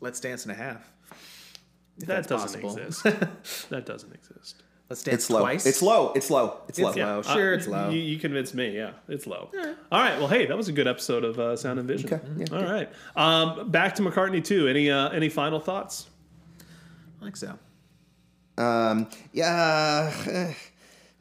[0.00, 0.90] Let's Dance and a half.
[1.98, 2.76] That doesn't possible.
[2.78, 3.02] exist.
[3.68, 4.62] that doesn't exist.
[4.90, 5.38] Let's Dance It's low.
[5.40, 5.66] twice.
[5.66, 6.12] It's low.
[6.16, 6.56] It's low.
[6.68, 6.88] It's, low.
[6.88, 7.22] It's low.
[7.22, 7.90] Sure, Uh, it's low.
[7.90, 8.74] You, you convinced me.
[8.76, 9.48] Yeah, it's low.
[9.92, 10.18] All right.
[10.18, 12.12] Well, hey, that was a good episode of uh, Sound and Vision.
[12.12, 12.90] Okay, yeah, All right.
[13.14, 14.66] Um, back to McCartney too.
[14.66, 16.08] Any uh, any final thoughts?
[17.20, 17.56] I think so.
[18.58, 19.08] Um.
[19.32, 20.52] Yeah.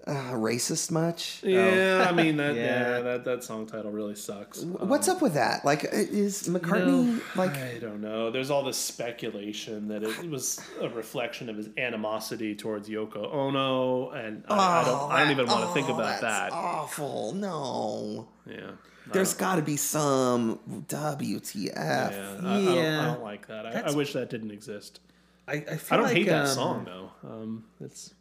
[0.10, 1.40] Uh, racist much?
[1.44, 2.56] Yeah, I mean that.
[2.56, 2.62] yeah.
[2.64, 3.00] Yeah.
[3.02, 4.64] that that song title really sucks.
[4.64, 5.64] What's up with that?
[5.64, 7.56] Like, is McCartney like?
[7.56, 8.32] I don't know.
[8.32, 14.10] There's all this speculation that it was a reflection of his animosity towards Yoko Ono,
[14.10, 15.12] and I, I don't.
[15.12, 16.52] I don't even want to think oh, about that's that.
[16.54, 17.34] Awful.
[17.36, 18.30] No.
[18.48, 18.72] Yeah.
[19.12, 21.56] There's got to be some WTF.
[21.56, 23.66] Yeah, I, I, don't, I don't like that.
[23.68, 25.02] I, I wish that didn't exist.
[25.48, 27.12] I, I, feel I don't like, hate that um, song though.
[27.28, 28.14] Um, it's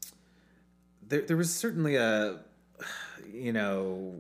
[1.09, 2.40] There, there was certainly a,
[3.32, 4.14] you know,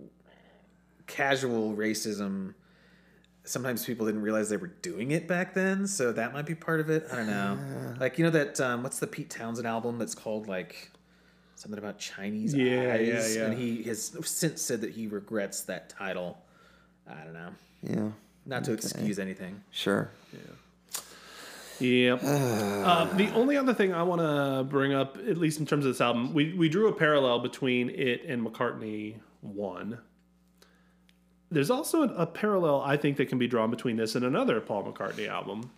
[1.06, 2.54] casual racism.
[3.44, 6.80] Sometimes people didn't realize they were doing it back then, so that might be part
[6.80, 7.06] of it.
[7.12, 7.58] I don't know.
[8.00, 10.92] Like you know that um, what's the Pete Townshend album that's called like
[11.56, 13.46] something about Chinese Yeah, yeah, eyes, yeah.
[13.46, 16.38] and he has since said that he regrets that title.
[17.10, 17.50] I don't know.
[17.82, 18.08] Yeah.
[18.46, 19.62] Not to excuse anything.
[19.72, 20.10] Sure.
[21.80, 22.20] Yep.
[22.24, 25.92] uh, the only other thing I want to bring up, at least in terms of
[25.92, 29.98] this album, we, we drew a parallel between it and McCartney 1.
[31.50, 34.60] There's also a, a parallel, I think, that can be drawn between this and another
[34.60, 35.70] Paul McCartney album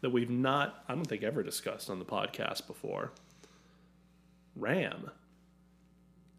[0.00, 3.12] that we've not, I don't think, ever discussed on the podcast before
[4.56, 5.10] Ram.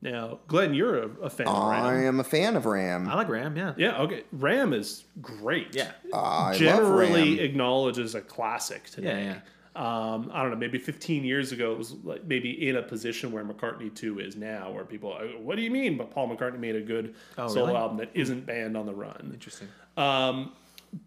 [0.04, 3.08] Now, Glenn, you're a, a fan of I am a fan of Ram.
[3.08, 3.56] I like Ram.
[3.56, 3.74] Yeah.
[3.78, 4.24] Yeah, okay.
[4.34, 5.74] Ram is great.
[5.74, 5.92] Yeah.
[6.14, 7.46] I love Generally Ram.
[7.46, 9.24] acknowledged as a classic today.
[9.24, 9.34] Yeah.
[9.36, 9.40] Yeah.
[9.76, 13.32] Um, I don't know, maybe 15 years ago, it was like maybe in a position
[13.32, 15.98] where McCartney 2 is now, where people, are, what do you mean?
[15.98, 17.78] But Paul McCartney made a good Oh, solo really?
[17.80, 19.32] album that isn't Band on the Run.
[19.34, 19.70] Interesting.
[19.98, 20.52] Um,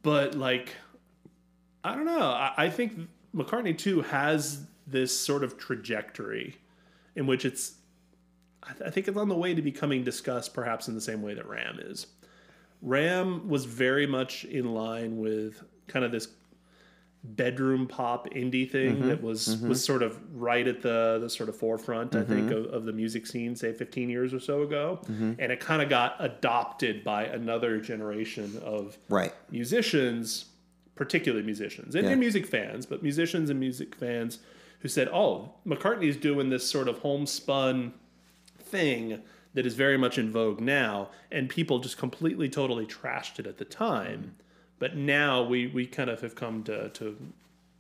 [0.03, 0.75] but like,
[1.85, 2.19] I don't know.
[2.31, 2.99] I, I think
[3.37, 6.57] McCartney 2 has this sort of trajectory
[7.15, 7.75] in which it's,
[8.69, 11.23] I, th- I think it's on the way to becoming discussed perhaps in the same
[11.23, 12.07] way that Ram is.
[12.83, 16.29] Ram was very much in line with kind of this
[17.35, 19.09] bedroom pop indie thing mm-hmm.
[19.09, 19.69] that was mm-hmm.
[19.69, 22.67] was sort of right at the the sort of forefront I think mm-hmm.
[22.67, 25.89] of, of the music scene say 15 years or so ago and it kind of
[25.89, 29.35] got adopted by another generation of Right.
[29.51, 30.47] musicians
[30.95, 32.13] particularly musicians and, Yeah.
[32.13, 34.39] and music fans but musicians and music fans
[34.81, 37.93] who said oh McCartney's doing this sort of homespun
[38.67, 39.23] thing
[39.55, 43.59] that is very much in vogue now, and people just completely, totally trashed it at
[43.59, 44.37] the time.
[44.79, 47.17] But now we we kind of have come to to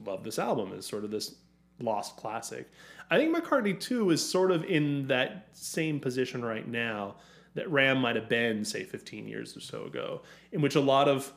[0.04, 1.34] love this album as sort of this
[1.80, 2.70] lost classic.
[3.10, 7.16] I think McCartney too is sort of in that same position right now
[7.56, 11.08] that Ram might have been, say, 15 years or so ago, in which a lot
[11.08, 11.32] of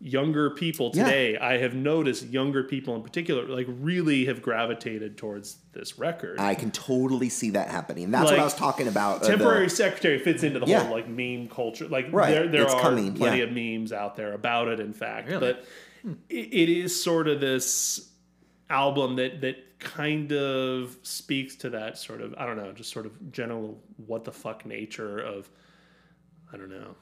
[0.00, 1.04] younger people Yeah.
[1.04, 6.38] today, I have noticed younger people in particular, like really have gravitated towards this record.
[6.38, 8.10] I can totally see that happening.
[8.10, 9.16] That's what I was talking about.
[9.16, 10.84] uh, the- temporary secretary fits into the Yeah.
[10.84, 11.88] whole like meme culture.
[11.88, 13.44] Like Right, there, there it's are coming, plenty yeah.
[13.44, 14.80] of memes out there about it.
[14.80, 15.40] In fact, Really?
[15.40, 15.64] but
[16.28, 18.10] it, it is sort of this
[18.70, 23.06] album that that kind of speaks to that sort of I don't know, just sort
[23.06, 25.48] of general what the fuck nature of
[26.52, 26.94] I don't know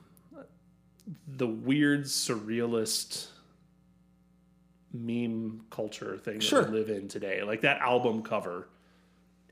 [1.26, 3.26] the weird surrealist
[4.92, 6.62] meme culture thing Sure.
[6.62, 7.42] that we live in today.
[7.42, 8.68] Like that album cover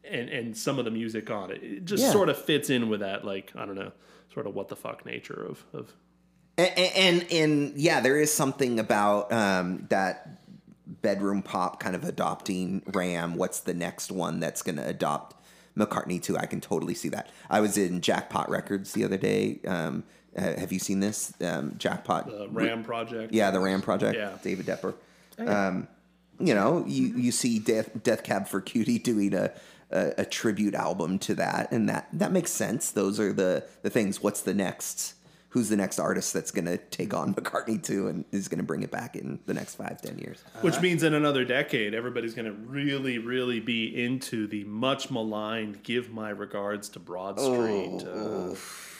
[0.05, 1.63] and and some of the music on it.
[1.63, 2.13] It just Yeah.
[2.13, 3.93] sort of fits in with that like I don't know,
[4.35, 5.93] sort of what the fuck nature of of
[6.59, 10.40] and, and and yeah, there is something about um, that
[11.03, 13.37] bedroom pop kind of adopting Ram.
[13.37, 15.37] What's the next one that's going to adopt
[15.77, 16.37] McCartney too?
[16.37, 17.31] I can totally see that.
[17.49, 19.61] I was in Jackpot Records the other day.
[19.67, 20.05] Um,
[20.37, 22.27] uh, have you seen this um, Jackpot?
[22.27, 23.33] the Ram project.
[23.33, 24.17] Yeah, the Ram Project.
[24.17, 24.37] Yeah.
[24.43, 24.95] David Depper.
[25.39, 25.89] Um,
[26.39, 29.53] you know, you you see Death Death Cab for Cutie doing a,
[29.91, 32.91] a a tribute album to that, and that that makes sense.
[32.91, 34.23] Those are the the things.
[34.23, 35.15] What's the next
[35.51, 38.65] who's the next artist that's going to take on McCartney 2 and is going to
[38.65, 40.43] bring it back in the next five, ten years.
[40.61, 45.83] Which means in another decade, everybody's going to really, really be into the much maligned
[45.83, 48.55] "Give My Regards to Broad Street" uh,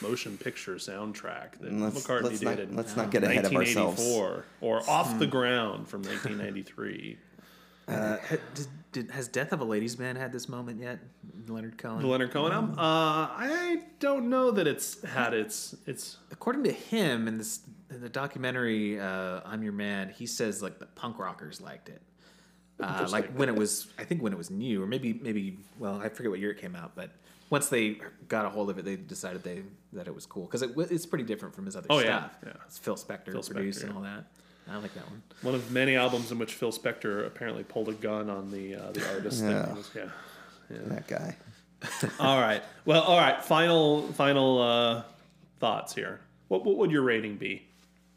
[0.05, 3.53] motion picture soundtrack that Let's- McCartney let's did not- in let's not get ahead of
[3.55, 3.99] ourselves.
[4.01, 7.17] 1984, or "Off the Ground" from 1993.
[7.87, 8.17] Uh,
[8.55, 10.99] did, did, has Death of a Ladies Man had this moment yet?
[11.47, 12.01] Leonard Cohen.
[12.01, 12.71] the Leonard Cohen album.
[12.77, 16.17] Uh, I don't know that it's had its its.
[16.31, 20.79] According to him in this in the documentary uh, "I'm Your Man," he says like
[20.79, 22.01] the punk rockers liked it.
[22.79, 25.57] Uh, like like when it was, I think when it was new, or maybe maybe
[25.77, 27.11] well, I forget what year it came out, but
[27.51, 29.61] once they got a hold of it, they decided they
[29.93, 32.37] that it was cool because it, it's pretty different from his other Oh, yeah, stuff.
[32.45, 32.53] yeah.
[32.65, 33.95] It's Phil Spector Phil produced Spector, and yeah.
[33.97, 34.25] all that.
[34.71, 35.21] I like that one.
[35.41, 38.91] One of many albums in which Phil Spector apparently pulled a gun on the uh,
[38.91, 39.43] the artist.
[39.43, 39.49] Yeah.
[39.51, 40.05] That he was- yeah.
[40.69, 41.35] That guy.
[42.19, 42.63] all right.
[42.85, 43.43] Well, all right.
[43.43, 45.03] Final final uh,
[45.59, 46.21] thoughts here.
[46.47, 47.63] What what would your rating be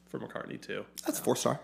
[0.08, 0.84] for McCartney two?
[1.04, 1.60] That's four star.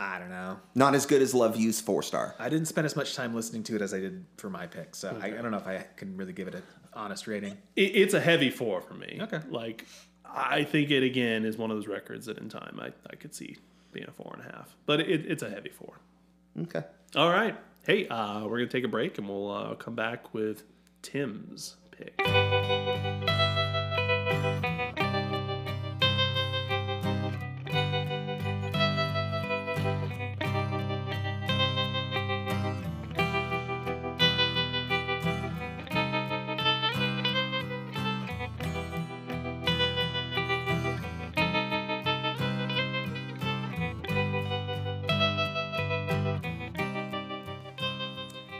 [0.00, 0.60] I don't know.
[0.76, 2.36] Not as good as Love You's four star.
[2.38, 4.94] I didn't spend as much time listening to it as I did for my pick,
[4.94, 6.62] so I, I don't know if I can really give it an
[6.94, 7.56] honest rating.
[7.74, 9.18] It, it's a heavy four for me.
[9.20, 9.40] Okay.
[9.50, 9.86] Like
[10.34, 13.34] I think it again is one of those records that in time I, I could
[13.34, 13.56] see
[13.92, 15.98] being a four and a half, but it, it's a heavy four.
[16.62, 16.82] Okay.
[17.16, 17.56] All right.
[17.86, 20.64] Hey, uh, we're gonna take a break and we'll uh, come back with
[21.02, 22.14] Tim's pick.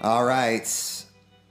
[0.09, 1.05] All right.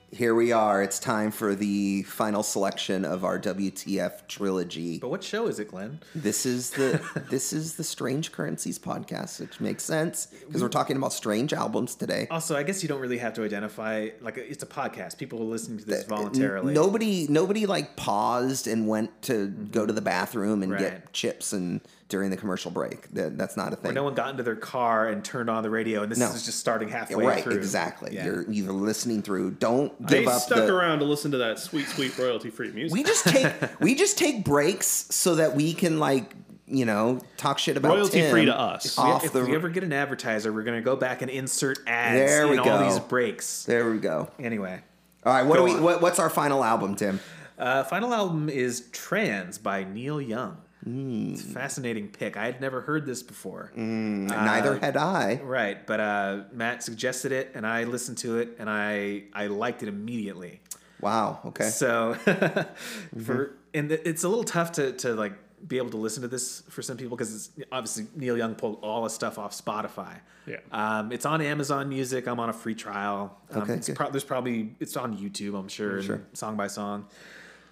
[0.09, 0.81] Here we are.
[0.81, 4.97] It's time for the final selection of our WTF trilogy.
[4.97, 5.99] But what show is it, Glenn?
[6.15, 6.99] This is the
[7.29, 11.93] this is the Strange Currencies podcast, which makes sense because we're talking about strange albums
[11.93, 12.27] today.
[12.31, 15.19] Also, I guess you don't really have to identify like it's a podcast.
[15.19, 16.73] People are listening to this voluntarily.
[16.73, 20.81] Nobody nobody like paused and went to go to the bathroom and Right.
[20.81, 21.79] get chips and
[22.09, 23.09] during the commercial break.
[23.13, 23.93] That, that's not a Or thing.
[23.93, 26.27] no one got into their car and turned on the radio, and this No.
[26.27, 27.27] is just starting halfway through.
[27.27, 27.55] right, through.
[27.55, 28.15] exactly.
[28.15, 28.25] Yeah.
[28.25, 29.51] You're either listening through.
[29.51, 32.71] Don't They give up stuck the, around to listen to that sweet, sweet royalty free
[32.71, 32.93] music.
[32.93, 33.51] We just take
[33.81, 36.33] we just take breaks so that we can like
[36.69, 38.85] you know talk shit about royalty Tim free to us.
[38.85, 39.43] If we- off if the.
[39.45, 42.51] we ever get an advertiser, we're going to go back and insert ads There in
[42.51, 42.83] we all go.
[42.89, 43.63] these breaks.
[43.65, 44.29] there we go.
[44.39, 44.79] Anyway,
[45.25, 45.77] All right, what do we?
[45.77, 47.19] What, what's our final album, Tim?
[47.59, 50.57] uh, final album is "Trans" by Neil Young.
[50.87, 51.33] Hmm.
[51.33, 52.37] It's a fascinating pick.
[52.37, 53.71] I had never heard this before.
[53.75, 55.35] Neither had I.
[55.43, 59.83] Right, but uh, Matt suggested it, and I listened to it, and I I liked
[59.83, 60.61] it immediately.
[61.01, 61.39] Wow.
[61.45, 61.65] Okay.
[61.69, 62.13] So
[63.25, 65.33] for and it- it's a little tough to to like
[65.67, 69.03] be able to listen to this for some people because obviously Neil Young pulled all
[69.03, 70.19] his stuff off Spotify.
[70.45, 70.57] Yeah.
[70.71, 72.27] Um, it's on Amazon Music.
[72.27, 73.37] I'm on a free trial.
[73.51, 75.59] Um, Okay, it's pro- there's probably it's on YouTube.
[75.59, 76.21] I'm sure, and Sure.
[76.33, 77.07] song by song.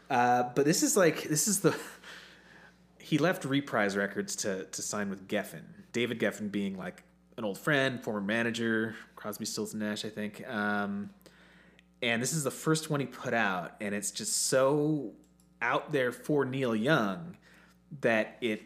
[0.09, 1.75] Uh, but this is like this is the
[3.05, 5.61] he left Reprise Records to to sign with Geffen.
[5.91, 7.03] David Geffen being like
[7.37, 10.43] an old friend, former manager, Crosby, Stills Nash, I think.
[10.47, 11.11] Um,
[12.01, 15.11] and this is the first one he put out, and it's just so
[15.61, 17.37] out there for Neil Young
[18.01, 18.63] that it.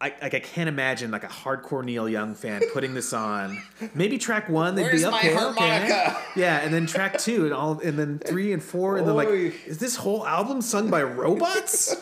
[0.00, 3.60] I, like I can't imagine like a hardcore Neil Young fan putting this on.
[3.94, 6.10] Maybe track one, they'd Where's be my okay, harmonica?
[6.10, 6.16] okay.
[6.36, 9.28] Yeah, and then track two, and all, and then three and four, and then like,
[9.28, 11.96] is this whole album sung by robots?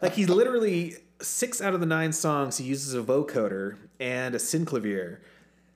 [0.00, 4.38] like he literally six out of the nine songs he uses a vocoder and a
[4.38, 5.18] synclavier.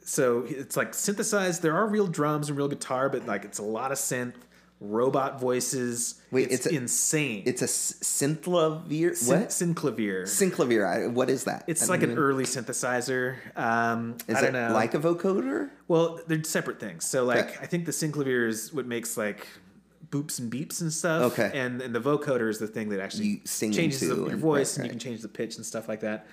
[0.02, 1.62] So it's like synthesized.
[1.62, 4.34] There are real drums and real guitar, but like it's a lot of synth,
[4.80, 6.20] robot voices.
[6.30, 7.42] Wait, it's, it's a- insane.
[7.46, 9.14] It's a synthavier.
[9.16, 9.48] Syn- What?
[9.48, 10.22] synclavier.
[10.24, 11.12] Synclavier.
[11.12, 11.64] What is that?
[11.66, 13.36] It's I like an even- early synthesizer.
[13.56, 14.74] Um, Is I don't it know.
[14.74, 15.70] like a vocoder?
[15.88, 17.04] well, they're separate things.
[17.06, 17.56] So like, Okay.
[17.62, 19.46] I think the synclavier is what makes like
[20.10, 21.32] boops and beeps and stuff.
[21.32, 21.50] Okay.
[21.54, 24.84] And and the vocoder is the thing that actually changes the, your and- voice right,
[24.84, 26.26] and you can change the pitch and stuff like that.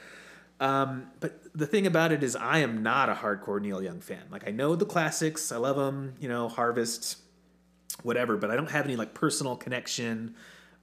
[0.60, 4.22] Um, but the thing about it is, I am not a hardcore Neil Young fan.
[4.32, 6.14] Like, I know the classics, I love them.
[6.20, 7.18] You know, Harvest,
[8.04, 8.38] whatever.
[8.38, 10.36] But I don't have any like personal connection,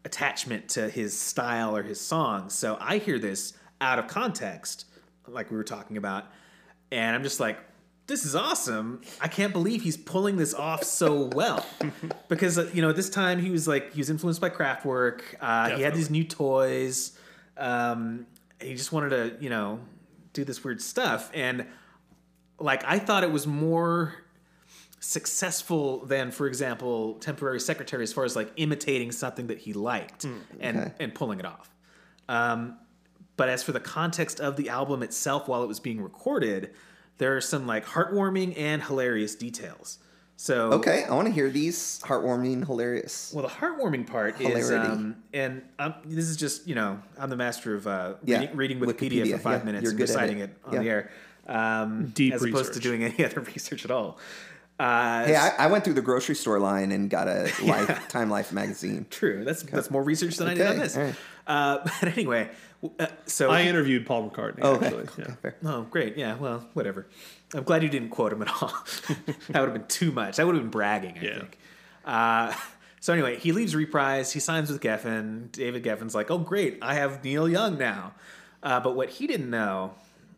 [0.05, 2.55] attachment to his style or his songs.
[2.55, 4.87] So I hear this out of context,
[5.27, 6.27] like we were talking about,
[6.93, 7.59] and I'm just like,
[8.07, 9.01] this is awesome.
[9.21, 11.65] I can't believe he's pulling this off so well.
[12.29, 15.23] because uh, you know, at this time he was like he was influenced by Kraftwerk.
[15.41, 17.17] Uh, he had these new toys.
[17.57, 18.27] Um,
[18.61, 19.79] he just wanted to, you know,
[20.33, 21.31] do this weird stuff.
[21.35, 21.67] And
[22.59, 24.15] like I thought it was more
[25.01, 30.25] successful than, for example, temporary secretary as far as like imitating something that he liked
[30.61, 30.93] and okay.
[31.01, 31.71] and pulling it off.
[32.29, 32.77] Um,
[33.37, 36.71] but as for the context of the album itself, while it was being recorded,
[37.19, 39.99] there are some like heartwarming and hilarious details.
[40.37, 43.31] So Okay, I want to hear these heartwarming, hilarious.
[43.35, 47.37] well, the heartwarming part is, um, and um, this is just you know, I'm the
[47.37, 50.39] master of uh, Yeah, reading, reading Wikipedia, Wikipedia, for five yeah, minutes you're and reciting
[50.39, 50.51] it.
[50.51, 50.81] it, on Yeah.
[50.81, 51.11] the air,
[51.47, 54.19] um, Deep as opposed to doing any other research at all.
[54.81, 58.31] Uh, Hey, I, I went through the grocery store line and got a Life Time
[58.31, 59.07] Life magazine.
[59.11, 59.45] true.
[59.45, 60.97] That's that's more research than I did on this.
[60.97, 61.15] all right.
[61.47, 62.49] Uh, but anyway,
[62.99, 64.61] uh, so I interviewed Paul McCartney.
[64.63, 65.03] Oh, actually.
[65.03, 65.35] okay, yeah.
[65.43, 65.57] fair.
[65.65, 66.17] Oh, great.
[66.17, 67.07] Yeah, well, whatever.
[67.53, 68.73] I'm glad you didn't quote him at all.
[69.51, 70.37] that would have been too much.
[70.37, 71.39] That would have been bragging, I Yeah.
[71.41, 71.59] think.
[72.05, 72.55] Uh,
[73.01, 74.33] so anyway, he leaves Reprise.
[74.33, 75.51] He signs with Geffen.
[75.53, 76.79] David Geffen's like, oh, great.
[76.81, 78.15] I have Neil Young now.
[78.63, 79.95] Uh, but what he didn't know,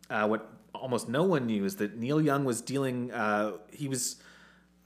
[0.09, 4.15] uh, what almost no one knew, is that Neil Young was dealing, uh, he was,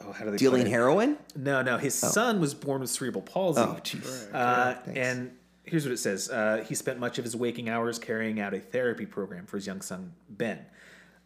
[0.08, 1.18] oh, how do they put Dealing heroin?
[1.36, 1.78] No, no.
[1.78, 3.62] His son was born with cerebral palsy.
[3.62, 4.34] Oh, jeez.
[4.34, 5.00] Uh, Thanks.
[5.00, 5.32] and
[5.64, 8.60] here's what it says uh, He spent much of his waking hours carrying out a
[8.60, 10.66] therapy program for his young son, Ben.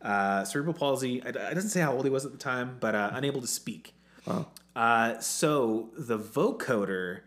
[0.02, 2.96] Uh, cerebral palsy, it it doesn't say how old he was at the time, but
[2.96, 3.94] uh, unable to speak.
[4.76, 7.22] Uh, so the vocoder,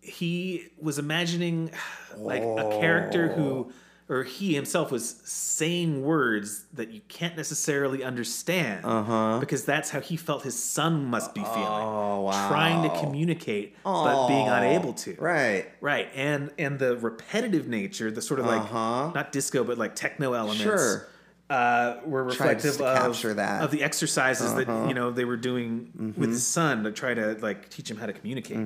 [0.00, 1.70] he was imagining
[2.16, 3.72] like a character who,
[4.10, 9.38] or he himself was saying words that you can't necessarily understand Uh-huh.
[9.38, 11.56] because that's how he felt his son must be feeling.
[11.58, 12.48] Oh, wow.
[12.48, 15.14] Trying to communicate, but being Oh, unable to.
[15.18, 15.66] Right.
[15.80, 19.12] Right, and and the repetitive nature, the sort of like Uh-huh.
[19.14, 21.06] not disco, but like techno elements, Sure.
[21.50, 22.80] uh, were reflective of.
[23.26, 23.64] Uh-huh.
[23.64, 26.20] of the exercises that you know they were doing Mm-hmm.
[26.20, 28.56] with his son to try to like teach him how to communicate.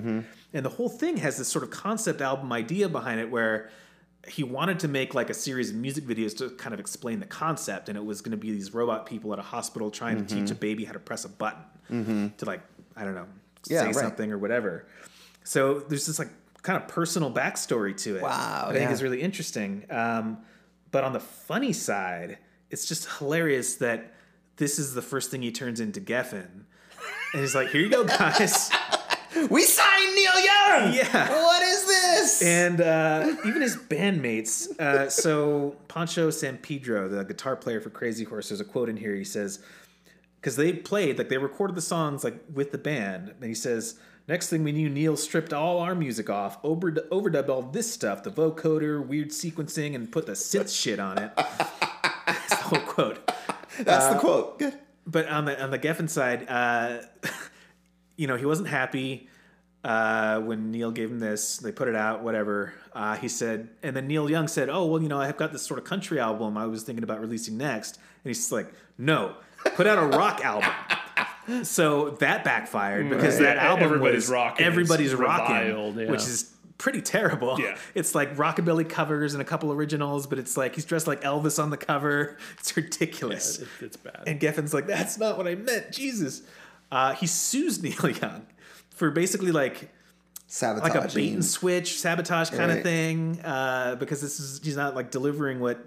[0.55, 3.71] And the whole thing has this sort of concept album idea behind it, where
[4.29, 7.27] he wanted to make like a series of music videos to kind of explain the
[7.27, 10.35] concept, and it was going to be these robot people at a hospital trying to
[10.35, 12.63] teach a baby how to press a button to like
[12.97, 13.27] I don't know
[13.63, 13.73] Mm-hmm.
[13.75, 13.95] Yeah, say right.
[13.95, 14.87] something or whatever.
[15.45, 16.31] So there's this like
[16.63, 18.23] kind of personal backstory to it.
[18.23, 19.85] Wow, I think is really interesting.
[19.91, 20.39] Um,
[20.91, 22.39] but on the funny side,
[22.71, 24.15] it's just hilarious that
[24.57, 26.65] this is the first thing he turns into Geffen.
[27.33, 28.71] And he's like, here you go, guys.
[29.51, 30.93] We signed Neil Young!
[30.95, 31.31] Yeah.
[31.31, 32.43] What is this?
[32.43, 34.69] And uh, even his bandmates.
[34.81, 39.15] Uh, so Pancho Sampedro, the guitar player for Crazy Horse, there's a quote in here.
[39.15, 39.61] He says,
[40.41, 43.99] because they played, like they recorded the songs like with the band, and he says,
[44.29, 48.23] next thing we knew, Neil stripped all our music off, over overdubbed all this stuff,
[48.23, 51.31] the vocoder, weird sequencing, and put the synth shit on it.
[51.37, 53.31] That's the whole quote.
[53.79, 54.59] That's uh, the quote.
[54.59, 54.79] Good.
[55.07, 57.03] But on the on the Geffen side, uh,
[58.17, 59.29] you know, he wasn't happy
[59.85, 61.57] uh, when Neil gave him this.
[61.59, 62.73] They put it out, whatever.
[62.93, 65.63] Uh, he said, and then Neil Young said, "Oh, well, you know, I've got this
[65.63, 69.35] sort of country album I was thinking about releasing next." And he's like, "No,
[69.75, 70.71] put out a rock album."
[71.65, 73.45] So that backfired because Right.
[73.47, 74.65] that Yeah, album everybody's was rocking.
[74.67, 76.11] Everybody's rocking, reviled, yeah.
[76.11, 77.59] which is pretty terrible.
[77.59, 77.77] Yeah.
[77.97, 81.61] It's like rockabilly covers and a couple originals, but it's like he's dressed like Elvis
[81.61, 82.37] on the cover.
[82.61, 83.59] It's ridiculous.
[83.59, 84.23] It- it's bad.
[84.29, 85.91] And Geffen's like, that's not what I meant.
[85.91, 86.43] Jesus.
[86.93, 88.47] Uh, he sues Neil Young
[88.91, 89.91] for basically like
[90.47, 90.95] Sabotage.
[90.95, 94.95] like a bait and switch sabotage kind of thing uh, because this is he's not
[94.95, 95.83] like delivering what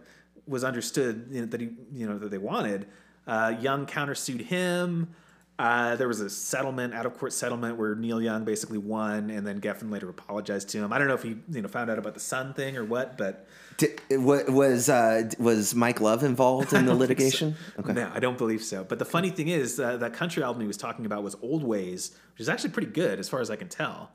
[0.47, 2.87] was understood you know, that he you know that they wanted.
[3.27, 5.13] Uh, Young countersued him.
[5.57, 9.47] Uh, there was a settlement, out of court settlement, where Neil Young basically won, and
[9.47, 10.91] then Geffen later apologized to him.
[10.91, 13.17] I don't know if he you know found out about the son thing or what,
[13.17, 13.47] but
[13.77, 17.55] Did, wa- was uh, was Mike Love involved in the litigation?
[17.79, 17.93] Okay.
[17.93, 18.83] No, I don't believe so.
[18.83, 21.63] But the funny thing is, uh, that country album he was talking about was Old
[21.63, 24.11] Ways, which is actually pretty good as far as I can tell.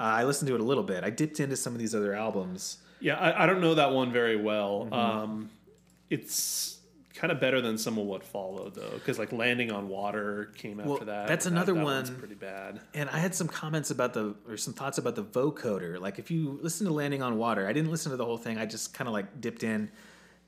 [0.00, 1.04] Uh, I listened to it a little bit.
[1.04, 2.78] I dipped into some of these other albums.
[2.98, 4.88] Yeah, I, I don't know that one very well.
[4.90, 4.94] Mm-hmm.
[4.94, 5.50] Um,
[6.08, 6.79] it's
[7.14, 10.78] kind of better than some of what followed though, because like Landing on Water came
[10.80, 11.26] after Well, that.
[11.28, 12.18] that's another that one's one.
[12.20, 12.80] pretty bad.
[12.94, 16.00] And I had some comments about the, or some thoughts about the vocoder.
[16.00, 18.58] Like if you listen to Landing on Water, I didn't listen to the whole thing.
[18.58, 19.90] I just kind of like dipped in.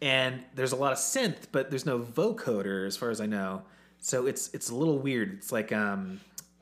[0.00, 3.62] And there's a lot of synth, but there's no vocoder as far as I know.
[4.00, 5.34] So it's it's a little weird.
[5.34, 6.20] It's like um,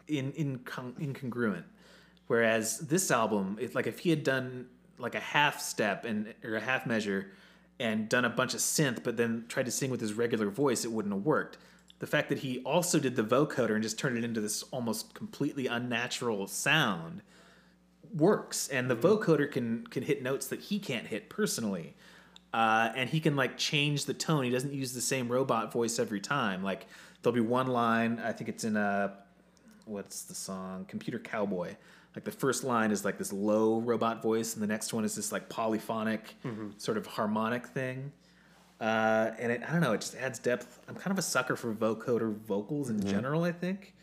[0.09, 1.65] in, in incongruent.
[2.27, 4.67] Whereas this album, it, like if he had done
[4.99, 7.29] like a half step and or a half measure
[7.81, 10.85] and done a bunch of synth, but then tried to sing with his regular voice,
[10.85, 11.57] it wouldn't have worked.
[11.99, 15.14] The fact that he also did the vocoder and just turned it into this almost
[15.14, 17.22] completely unnatural sound
[18.14, 21.95] works, and the vocoder can can hit notes that he can't hit personally.
[22.53, 24.43] Uh, and he can like change the tone.
[24.43, 26.64] He doesn't use the same robot voice every time.
[26.64, 26.87] Like
[27.22, 28.20] there'll be one line.
[28.24, 29.14] I think it's in a
[29.85, 30.85] what's the song?
[30.87, 31.76] Computer Cowboy.
[32.15, 35.15] Like the first line is like this low robot voice, and the next one is
[35.15, 36.35] this like polyphonic
[36.77, 38.13] sort of harmonic thing.
[38.81, 40.81] Uh, and it, I don't know, it just adds depth.
[40.89, 43.09] I'm kind of a sucker for vocoder vocals in Mm-hmm.
[43.11, 43.45] general.
[43.45, 43.95] I think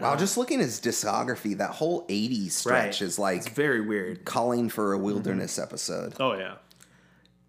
[0.00, 4.24] Wow, just looking at his discography, that whole '80s stretch is like it's very weird.
[4.24, 6.14] calling for a wilderness episode.
[6.20, 6.54] Oh yeah.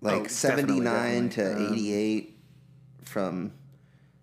[0.02, 1.66] Like Oh, 79 definitely.
[1.68, 2.38] to 88
[3.04, 3.52] from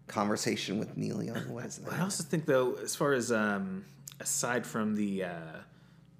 [0.08, 1.48] Conversation with Neil Young.
[1.52, 2.00] What is I that?
[2.00, 3.84] also think though, as far as um,
[4.20, 5.30] aside from the uh,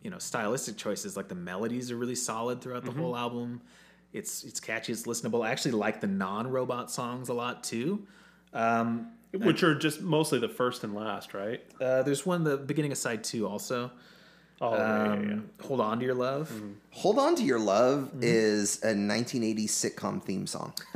[0.02, 3.60] you know stylistic choices, like the melodies are really solid throughout the whole album.
[4.12, 5.44] It's it's catchy, it's listenable.
[5.46, 8.06] I actually like the non-robot songs a lot too.
[8.54, 11.60] Um, Which are just mostly the first and last, right?
[11.80, 13.90] uh, there's one the beginning of side two also.
[14.58, 15.28] Oh, yeah, yeah, Um,
[15.60, 15.66] yeah.
[15.66, 16.50] Hold on to your love.
[16.92, 18.20] Hold On to Your Love Mm-hmm.
[18.22, 20.72] is a 1980s sitcom theme song.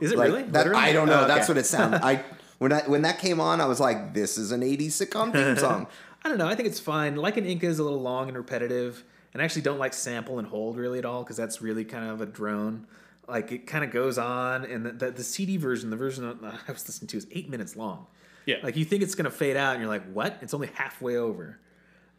[0.00, 0.42] Is it Like really?
[0.44, 0.80] that Literally?
[0.80, 1.24] I don't know.
[1.24, 2.00] Oh, That's what it sounded.
[2.04, 2.22] I
[2.58, 5.56] when I when that came on, I was like, this is an 80s sitcom theme
[5.66, 5.88] song.
[6.24, 6.48] I don't know.
[6.48, 7.16] I think it's fine.
[7.16, 10.38] Like an Inca is a little long and repetitive, and I actually don't like sample
[10.38, 12.86] and hold really at all because that's really kind of a drone.
[13.28, 16.72] Like it kind of goes on, and the, the, the CD version, the version I
[16.72, 18.06] was listening to, is eight minutes long.
[18.46, 18.56] Yeah.
[18.62, 21.60] Like you think it's gonna fade out, and you're like, "What?" It's only halfway over.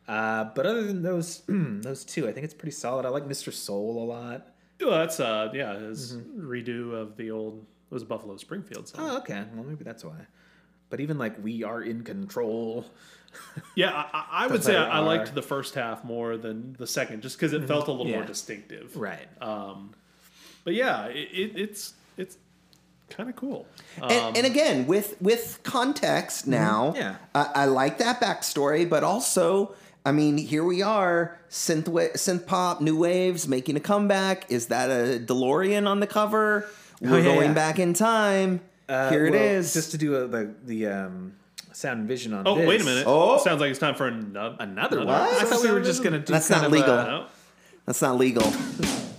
[0.07, 3.05] Uh, but other than those those two, I think it's pretty solid.
[3.05, 3.51] I like Mr.
[3.51, 4.47] Soul a lot.
[4.81, 9.01] Well, that's uh, yeah, his redo of the old it was Buffalo Springfield song.
[9.09, 9.43] Oh, okay.
[9.53, 10.27] Well, maybe that's why.
[10.89, 12.85] But even like "We Are in Control,"
[13.75, 16.87] Yeah, I, I- I would say I, I liked the first half more than the
[16.87, 18.95] second, just because it felt a little more distinctive.
[18.95, 19.27] right?
[19.39, 22.37] But yeah, it, it, it's it's
[23.09, 23.67] kind of cool.
[24.01, 27.15] Um, and, and again, with with context now, Yeah.
[27.35, 29.75] I, I like that backstory, but also,
[30.05, 34.49] I mean, here we are, synth wa- synth pop, new waves making a comeback.
[34.51, 36.67] Is that a DeLorean on the cover?
[37.01, 37.53] We're Oh, yeah, going yeah.
[37.53, 38.61] back in time.
[38.89, 39.73] Uh, here it well, is.
[39.73, 41.33] Just to do a, the the um,
[41.75, 42.47] sound and vision on.
[42.47, 42.67] oh, this.
[42.67, 43.03] wait a minute!
[43.07, 43.37] Oh.
[43.37, 45.07] sounds like it's time for uh, another Another one.
[45.07, 45.43] What?
[45.43, 46.33] I thought we were just gonna do.
[46.33, 46.93] That's kind not of legal.
[46.97, 47.27] A, No?
[47.85, 48.43] That's not legal.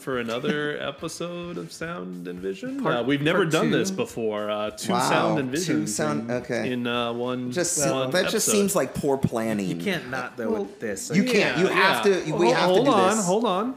[0.00, 2.82] for another episode of Sound and Vision.
[2.82, 3.78] Part- uh, we've never done two.
[3.78, 4.50] this before.
[4.50, 5.86] Uh, two Wow, Sound and two Vision.
[5.86, 6.72] sound- okay.
[6.72, 7.52] In uh, one.
[7.52, 9.66] Just one that just seems like poor planning.
[9.68, 11.10] you can't not though with this.
[11.14, 11.58] you Like, can't.
[11.58, 13.26] You have to- we Hold- have to hold do on, this.
[13.26, 13.76] Hold on.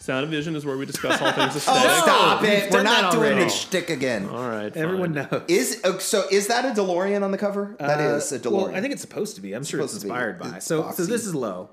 [0.00, 2.70] Sound and Vision is where we discuss all things Oh, stop we've it!
[2.72, 3.44] We're not doing already.
[3.44, 4.26] the shtick again.
[4.28, 4.72] All right.
[4.72, 4.82] fine.
[4.82, 5.42] Everyone knows.
[5.48, 6.24] Is oh, so?
[6.30, 7.76] Is that a DeLorean on the cover?
[7.78, 8.52] That Uh, is a DeLorean.
[8.52, 9.52] Well, I think it's supposed to be.
[9.54, 10.10] I'm sure it's supposed to be.
[10.14, 10.56] inspired by.
[10.58, 11.68] It's So, so this is low,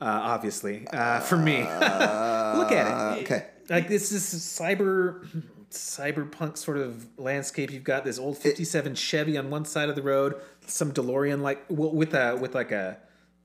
[0.00, 1.58] uh, obviously uh, for me.
[1.60, 3.22] Look at it.
[3.24, 3.46] okay.
[3.68, 5.26] Like this is cyber
[5.70, 7.70] cyberpunk sort of landscape.
[7.70, 10.34] You've got this old '57 Chevy on one side of the road,
[10.66, 12.98] some DeLorean like well, with a with like a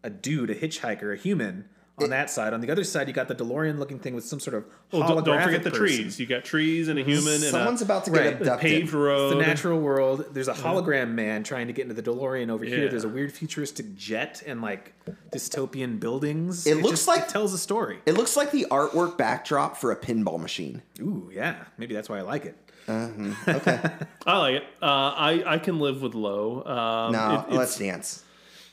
[0.04, 1.70] a dude, a hitchhiker, a human
[2.04, 2.54] on that side.
[2.54, 5.08] On the other side, you got the DeLorean looking thing with some sort of Well,
[5.08, 5.86] don't, don't forget holographic the person.
[5.86, 6.20] trees.
[6.20, 8.62] You got trees and a human and Someone's a, about to get right, abducted.
[8.62, 9.32] paved road.
[9.34, 10.26] the natural world.
[10.34, 12.90] There's a hologram man trying to get into the DeLorean over here.
[12.90, 14.94] There's a weird futuristic jet and like
[15.32, 16.68] dystopian buildings.
[16.68, 18.00] It looks just- like- it tells a story.
[18.06, 20.82] It looks like the artwork backdrop for a pinball machine.
[21.00, 21.56] Ooh, yeah.
[21.78, 22.58] Maybe that's why I like it.
[22.90, 23.80] Okay.
[24.26, 24.64] I like it.
[24.82, 26.64] Uh, I I can live with low.
[26.66, 28.24] Um, No, it- let's dance.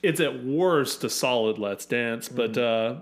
[0.02, 2.96] It's at worst a solid Let's Dance, but uh,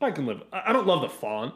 [0.00, 0.42] I can live.
[0.52, 1.54] I I don't love the font.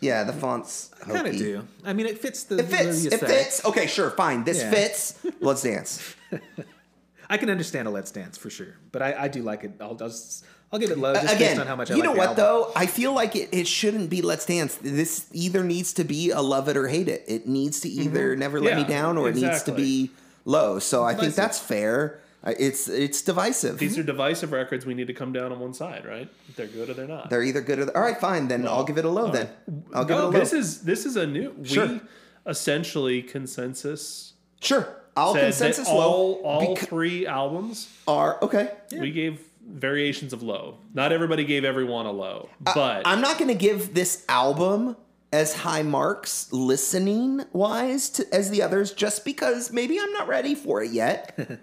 [0.00, 0.90] Yeah, the fonts.
[1.02, 1.38] I kind of hokey.
[1.38, 1.66] do.
[1.84, 3.02] I mean, it fits the It fits.
[3.02, 3.36] the It aesthetic.
[3.36, 3.64] fits.
[3.64, 4.44] Okay, sure, fine.
[4.44, 4.70] This Yeah.
[4.70, 5.18] fits.
[5.40, 6.14] Let's dance.
[7.30, 9.72] I can understand a Let's Dance for sure, but I, I do like it.
[9.80, 12.06] I'll just I'll give it low just based Again, on how much I you like
[12.08, 12.44] know the what album.
[12.44, 12.72] though?
[12.76, 14.76] I feel like it, it shouldn't be Let's Dance.
[14.80, 17.24] This either needs to be a love it or hate it.
[17.26, 18.90] It needs to either Never Let Me Mm-hmm.
[18.92, 19.74] Yeah, Down or it needs to exactly.
[19.84, 20.10] be
[20.46, 20.78] low.
[20.78, 21.36] So I think Divisive.
[21.36, 22.20] that's fair.
[22.44, 23.78] Uh, It's it's divisive.
[23.78, 24.86] These are divisive records.
[24.86, 26.28] We need to come down on one side, right?
[26.56, 27.30] They're good or they're not.
[27.30, 28.18] They're either good or all right.
[28.18, 29.30] Fine, then I'll give it a low.
[29.30, 29.48] Then
[29.92, 30.30] I'll give it a low.
[30.30, 31.54] this is this is a new.
[31.64, 31.86] Sure.
[31.86, 32.00] We
[32.46, 34.88] essentially consensus sure.
[35.16, 36.34] I'll consensus all low.
[36.42, 38.70] all three albums are okay.
[38.92, 40.78] we gave variations of low.
[40.94, 44.96] Not everybody gave everyone a low, but I'm not going to give this album
[45.32, 50.54] as high marks listening wise to, as the others just because maybe I'm not ready
[50.54, 51.36] for it yet.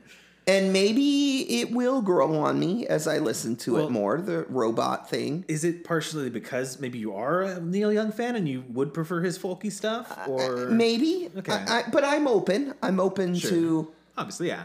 [0.48, 4.44] and maybe it will grow on me as I listen to Well- it more, the
[4.50, 5.44] robot thing.
[5.48, 9.22] Is it partially because maybe you are a Neil Young fan and you would prefer
[9.22, 11.30] his folky stuff, or Maybe.
[11.38, 11.52] Okay.
[11.52, 12.74] I, I, but I'm open.
[12.84, 14.64] I'm open to, obviously, yeah.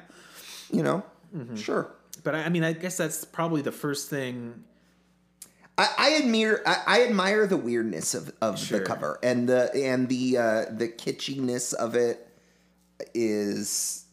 [0.70, 1.02] you know,
[1.35, 1.55] Mm-hmm.
[1.57, 1.93] sure.
[2.24, 4.65] But I, I mean, I guess that's probably the first thing.
[5.78, 8.81] I, admire I, I admire the weirdness of, of Sure.
[8.81, 12.28] the cover and the and the uh, the kitschiness of it
[13.15, 14.05] is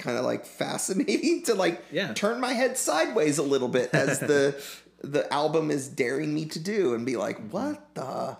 [0.00, 2.12] kind of like fascinating to like Yeah.
[2.14, 4.60] turn my head sideways a little bit as the
[5.02, 8.36] the album is daring me to do and be like, what the?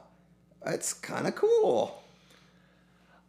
[0.66, 2.02] It's kind of cool.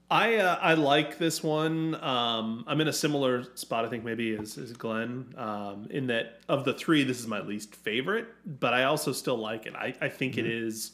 [0.09, 1.95] I uh, I like this one.
[2.03, 6.41] Um, I'm in a similar spot, I think, maybe as, as Glenn, um, in that
[6.49, 8.27] of the three, this is my least favorite,
[8.59, 9.73] but I also still like it.
[9.75, 10.91] I, I think it is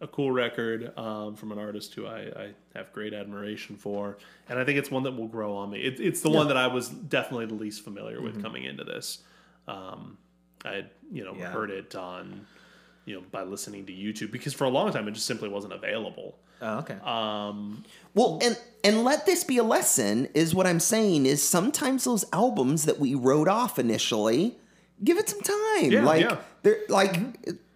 [0.00, 4.16] a cool record um, from an artist who I, I have great admiration for,
[4.48, 5.80] and I think it's one that will grow on me.
[5.80, 9.18] It, it's the one that I was definitely the least familiar with coming into this.
[9.68, 10.16] Um,
[10.64, 11.50] I had you know Yeah.
[11.50, 12.46] heard it on
[13.04, 15.72] you know by listening to YouTube because for a long time it just simply wasn't
[15.72, 16.36] available.
[16.62, 16.96] Oh, okay.
[17.02, 22.04] Um, Well, and and let this be a lesson is what I'm saying is sometimes
[22.04, 24.56] those albums that we wrote off initially,
[25.02, 25.90] give it some time.
[25.92, 26.36] Yeah, like yeah.
[26.62, 27.16] they're like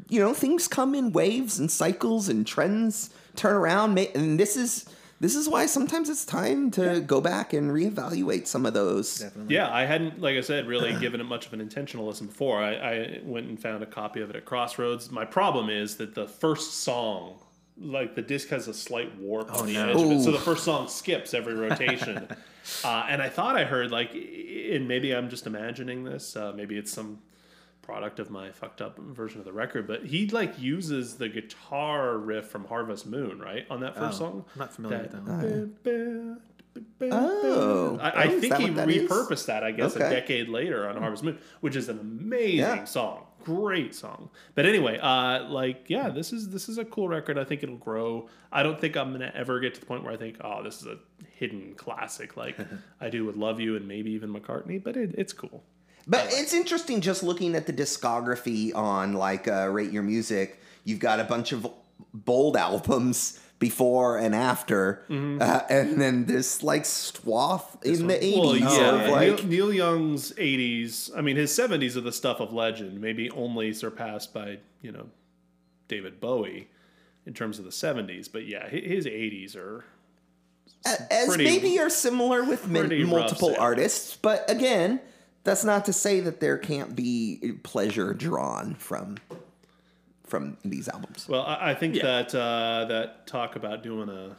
[0.08, 4.86] you know, things come in waves and cycles and trends turn around and this is
[5.20, 9.20] this is why sometimes it's time to go back and reevaluate some of those.
[9.20, 9.54] Definitely.
[9.54, 12.62] Yeah, I hadn't, like I said, really given it much of an intentional listen before.
[12.62, 15.10] I, I went and found a copy of it at Crossroads.
[15.10, 17.38] My problem is that the first song,
[17.78, 19.88] like the disc has a slight warp on the no.
[19.88, 22.28] edge of it, so the first song skips every rotation.
[22.84, 26.36] uh, and I thought I heard like, and maybe I'm just imagining this.
[26.36, 27.20] Uh, maybe it's some
[27.84, 32.16] product of my fucked up version of the record, but he like uses the guitar
[32.18, 34.44] riff from Harvest Moon, right, on that first Oh, song.
[34.54, 36.38] I'm not familiar with that Uh, that.
[37.12, 37.98] Oh.
[38.00, 39.08] I, I Oh, think he what that is?
[39.10, 42.84] repurposed that, I guess, a decade later on Harvest Moon, which is an amazing Yeah.
[42.84, 44.30] song, great song.
[44.54, 47.38] But anyway, uh, like, yeah, this is this is a cool record.
[47.38, 48.28] I think it'll grow.
[48.50, 50.80] I don't think I'm gonna ever get to the point where I think, oh, this
[50.80, 50.98] is a
[51.34, 52.56] hidden classic, like
[53.00, 54.82] I do with Love You and maybe even McCartney.
[54.82, 55.62] But it, it's cool.
[56.06, 60.60] But it's interesting just looking at the discography on like uh, Rate Your Music.
[60.84, 61.66] You've got a bunch of
[62.12, 68.36] bold albums before and after, uh, and then this like swath in the eighties.
[68.38, 71.10] Well, yeah, of, like, Neil, Neil Young's '80s.
[71.16, 75.06] I mean, his '70s are the stuff of legend, maybe only surpassed by you know
[75.88, 76.68] David Bowie
[77.24, 78.30] in terms of the '70s.
[78.30, 79.84] But yeah, his '80s are
[81.10, 85.00] as pretty- maybe are similar with multiple artists, but again,
[85.44, 89.18] that's not to say that there can't be pleasure drawn from
[90.26, 91.28] from these albums.
[91.28, 94.36] Well, I, I think that uh, that talk about doing a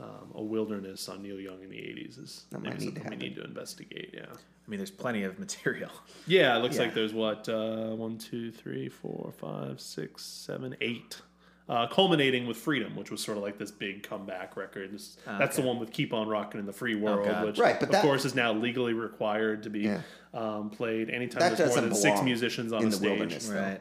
[0.00, 3.00] um, a wilderness on Neil Young in the '80s is That might maybe need to
[3.02, 4.10] something we need to investigate.
[4.14, 5.90] Yeah, I mean, there's plenty of material.
[6.26, 6.56] yeah.
[6.56, 6.82] It looks Yeah.
[6.82, 11.20] like there's what uh, one, two, three, four, five, six, seven, eight.
[11.68, 14.90] Uh, culminating with Freedom, which was sort of like this big comeback record.
[14.90, 17.44] This, that's the one with "Keep on Rocking" in the Free World, God.
[17.44, 20.00] which, Right, but of that- course, is now legally required to be Yeah.
[20.32, 23.10] um, played anytime That there's more than six musicians on in a the stage.
[23.10, 23.48] wilderness.
[23.48, 23.80] Right.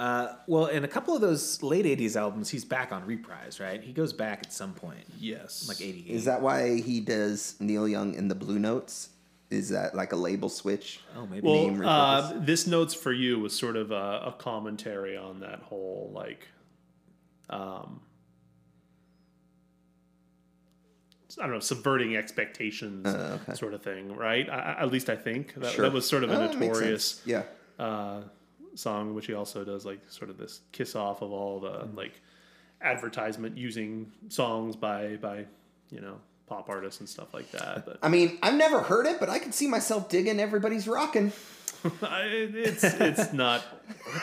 [0.00, 3.58] Uh, well, in a couple of those late '80s albums, he's back on reprise.
[3.60, 6.06] Right, he goes back at some point, Yes, like '88.
[6.14, 9.08] Is that why he does Neil Young in the Bluenotes?
[9.50, 11.00] Is that like a label switch?
[11.16, 11.46] Oh, maybe.
[11.46, 15.60] Well, name uh, this notes for you was sort of a, a commentary on that
[15.60, 16.46] whole like,
[17.50, 18.00] um,
[21.38, 23.54] I don't know, subverting expectations Uh, okay.
[23.56, 24.48] sort of thing, right?
[24.48, 25.84] I, at least I think that, Sure.
[25.84, 27.22] that was sort of a Oh, notorious.
[27.24, 27.42] Yeah.
[27.78, 28.22] uh,
[28.74, 31.96] song, which he also does like sort of this kiss off of all the Mm-hmm.
[31.96, 32.20] like
[32.80, 35.46] advertisement using songs by by
[35.90, 37.84] you know pop artists and stuff like that.
[37.84, 41.32] But I mean, I've never heard it, but I can see myself digging "Everybody's Rocking."
[42.02, 43.62] I, it's it's not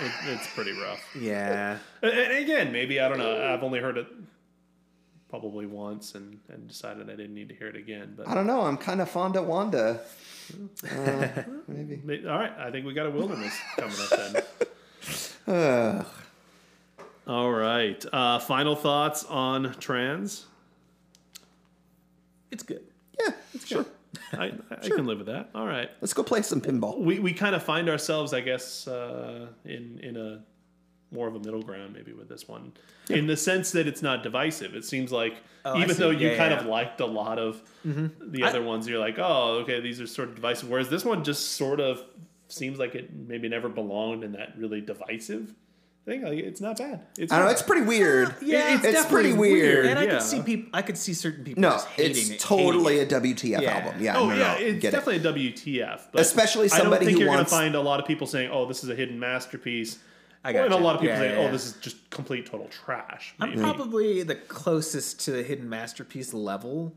[0.02, 1.02] it, it's pretty rough.
[1.20, 1.78] yeah.
[2.02, 3.54] And and again, maybe I don't know.
[3.54, 4.08] I've only heard it
[5.30, 8.14] probably once and, and decided I didn't need to hear it again.
[8.16, 8.62] But I don't know.
[8.62, 10.02] I'm kind of fond of Wanda.
[10.96, 11.28] Uh,
[11.68, 12.28] maybe.
[12.28, 14.44] all right, I think we got a wilderness coming up
[15.48, 15.56] then.
[15.56, 16.04] Uh,
[17.28, 20.46] All right, uh, final thoughts on trans.
[22.52, 22.84] It's good.
[23.20, 23.88] yeah, it's sure.
[24.34, 25.50] I, I can live with that.
[25.56, 25.90] All right.
[26.02, 27.00] Let's go play some pinball.
[27.00, 30.44] we, we kind of find ourselves, I guess, uh, in in a
[31.12, 32.74] more of a middle ground maybe with this one,
[33.10, 34.76] in the sense that it's not divisive.
[34.76, 36.00] It seems like Oh, even see.
[36.02, 36.60] though you Yeah, kind yeah.
[36.60, 40.08] of liked a lot of the I- other ones, you're like, oh, okay, these are
[40.08, 40.70] sort of divisive.
[40.70, 42.04] Whereas this one just sort of
[42.50, 45.54] seems like it maybe never belonged in that really divisive
[46.06, 46.22] thing.
[46.24, 47.02] Like it's not bad.
[47.18, 47.50] It's I don't know.
[47.50, 48.34] Uh, it's pretty weird.
[48.42, 49.86] Yeah, it's, definitely pretty weird.
[49.88, 50.10] And I yeah.
[50.12, 50.70] could see people.
[50.74, 52.40] I could see certain people No, just hating it's it.
[52.40, 53.78] totally hating a WTF Yeah.
[53.78, 54.02] album.
[54.02, 54.18] Yeah.
[54.18, 54.98] Oh no, no, yeah, no, it's get it.
[54.98, 56.02] definitely a WTF.
[56.12, 58.06] But Especially I don't somebody think who you're wants- going to find a lot of
[58.06, 59.98] people saying, "Oh, this is a hidden masterpiece,"
[60.44, 61.52] I and a lot of people Yeah, saying, yeah, "Oh, yeah.
[61.52, 66.94] this is just complete total trash." I'm probably the closest to the hidden masterpiece level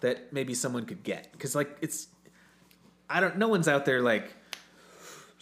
[0.00, 2.08] that maybe someone could get because like it's
[3.08, 4.34] I don't no one's out there like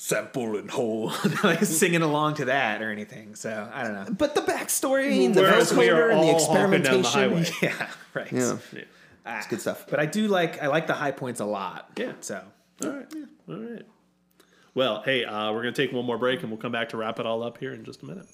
[0.02, 1.12] sample and hold
[1.44, 5.42] like singing along to that or anything so I don't know But the backstory, the
[5.42, 7.56] Whereas we vocoder, and the all honking the experimentation.
[7.62, 8.56] yeah right Yeah.
[8.72, 9.38] Yeah.
[9.38, 9.84] It's good stuff.
[9.90, 11.90] But I do like I like the high points a lot.
[11.96, 12.14] Yeah.
[12.20, 12.42] So
[12.82, 13.14] All right.
[13.46, 13.82] All right.
[14.74, 16.96] Well, hey, uh, we're going to take one more break and we'll come back to
[16.96, 18.26] wrap it all up here in just a minute.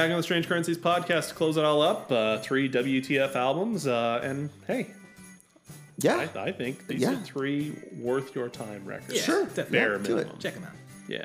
[0.00, 2.10] Back on the Strange Currencies podcast to close it all up.
[2.10, 4.86] Uh, three WTF albums, uh, and hey,
[5.98, 6.26] Yeah.
[6.34, 7.12] I, I think these Yeah.
[7.12, 9.14] are three worth your time records.
[9.16, 9.44] Yeah, Sure.
[9.44, 9.78] definitely.
[9.78, 10.16] Bare Yeah, do it.
[10.16, 10.38] minimum.
[10.38, 10.72] check them out.
[11.06, 11.24] Yeah.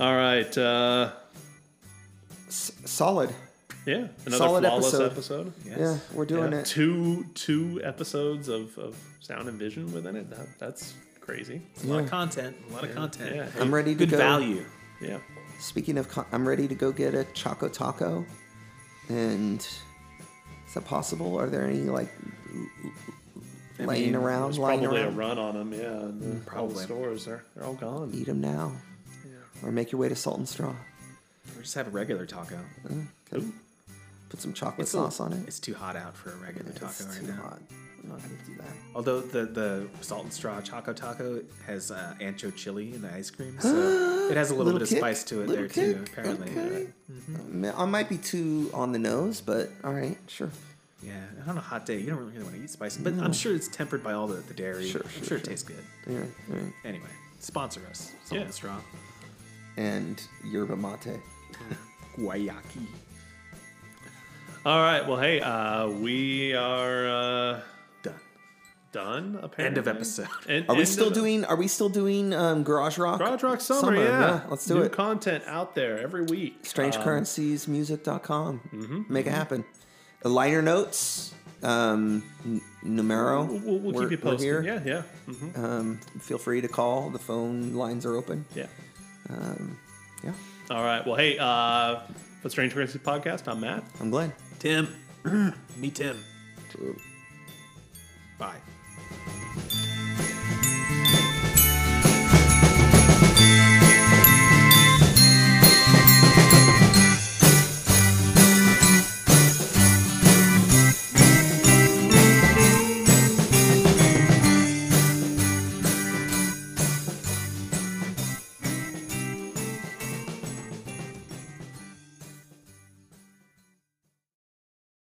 [0.00, 0.56] All right.
[0.56, 1.12] Uh,
[2.46, 3.34] S- solid.
[3.84, 4.06] yeah.
[4.24, 5.10] Another Solid flawless episode.
[5.12, 5.52] episode.
[5.66, 5.78] Yes.
[5.78, 6.64] Yeah, we're doing Yeah, it.
[6.66, 10.30] Two two episodes of, of sound and vision within it.
[10.30, 11.60] That, that's crazy.
[11.84, 12.56] A lot of content.
[12.70, 13.36] A lot of content.
[13.36, 13.48] Yeah.
[13.60, 14.16] I'm ready to Good go.
[14.16, 14.64] value.
[15.02, 15.18] Yeah.
[15.58, 18.24] Speaking of, con- I'm ready to go get a Choco Taco.
[19.08, 21.38] And is that possible?
[21.38, 22.10] Are there any like
[23.78, 25.72] laying mean, around, There's lying probably a run on them.
[25.72, 25.80] Yeah.
[25.86, 26.40] And the, all the
[26.74, 26.84] Probably.
[26.84, 28.10] stores they're they're all gone.
[28.14, 28.72] Eat them now,
[29.62, 30.74] or make your way to Salt and Straw.
[31.56, 32.58] Or just have a regular taco.
[32.88, 33.52] Uh, Ooh.
[34.28, 35.48] Put some chocolate It's sauce a- on it.
[35.48, 37.34] It's too hot out for a regular taco It's right too now.
[37.42, 37.58] hot.
[38.10, 38.72] I'm not gonna do that.
[38.94, 43.30] Although the the salt and straw choco taco has uh, ancho chili in the ice
[43.30, 45.94] cream, so it has a little, bit of spice to it little there too.
[46.04, 46.86] kick, Apparently, okay.
[47.64, 50.50] Uh, Uh, I might be too on the nose, but all right, sure.
[51.02, 51.24] yeah.
[51.46, 53.68] On a hot day, you don't really want to eat spicy, but I'm sure it's
[53.68, 54.88] tempered by all the, the dairy.
[54.88, 55.50] Sure, I'm sure, sure it sure.
[55.52, 55.84] tastes good.
[56.08, 56.72] All right, all right.
[56.84, 57.08] Anyway,
[57.40, 58.44] sponsor us, salt Yeah.
[58.46, 58.80] and straw.
[59.76, 61.20] And yerba mate.
[62.18, 62.86] Guayaki.
[64.66, 65.06] All right.
[65.06, 67.60] Well, hey, uh, we are uh,
[68.92, 69.32] Done.
[69.34, 69.40] done.
[69.42, 69.64] Apparently.
[69.66, 70.28] End of episode.
[70.48, 71.44] And- Are we still doing?
[71.44, 73.18] Are we still doing um, Garage Rock?
[73.18, 73.96] Garage Rock Summer?
[73.96, 74.40] yeah.
[74.48, 74.92] let's do New it.
[74.92, 76.64] content out there every week.
[76.64, 78.60] StrangeCurrencieSmusic.com.
[78.72, 79.12] Mm-hmm.
[79.12, 79.64] Make it happen.
[80.22, 81.34] The liner notes.
[81.62, 83.42] Um, n- numero.
[83.44, 84.40] We'll, we'll, we'll keep you posted.
[84.40, 84.62] here.
[84.62, 85.02] Yeah, yeah,
[85.34, 87.10] hmm Um, feel free to call.
[87.10, 88.44] The phone lines are open.
[88.54, 88.66] yeah.
[90.24, 90.32] Yeah,
[90.70, 91.04] All right.
[91.06, 92.00] Well, hey, uh,
[92.42, 93.82] for Strange Currency Podcast, I'm Matt.
[94.00, 94.32] I'm Glenn.
[94.60, 94.88] Tim.
[95.76, 96.16] Me Tim.
[96.78, 96.94] Bye.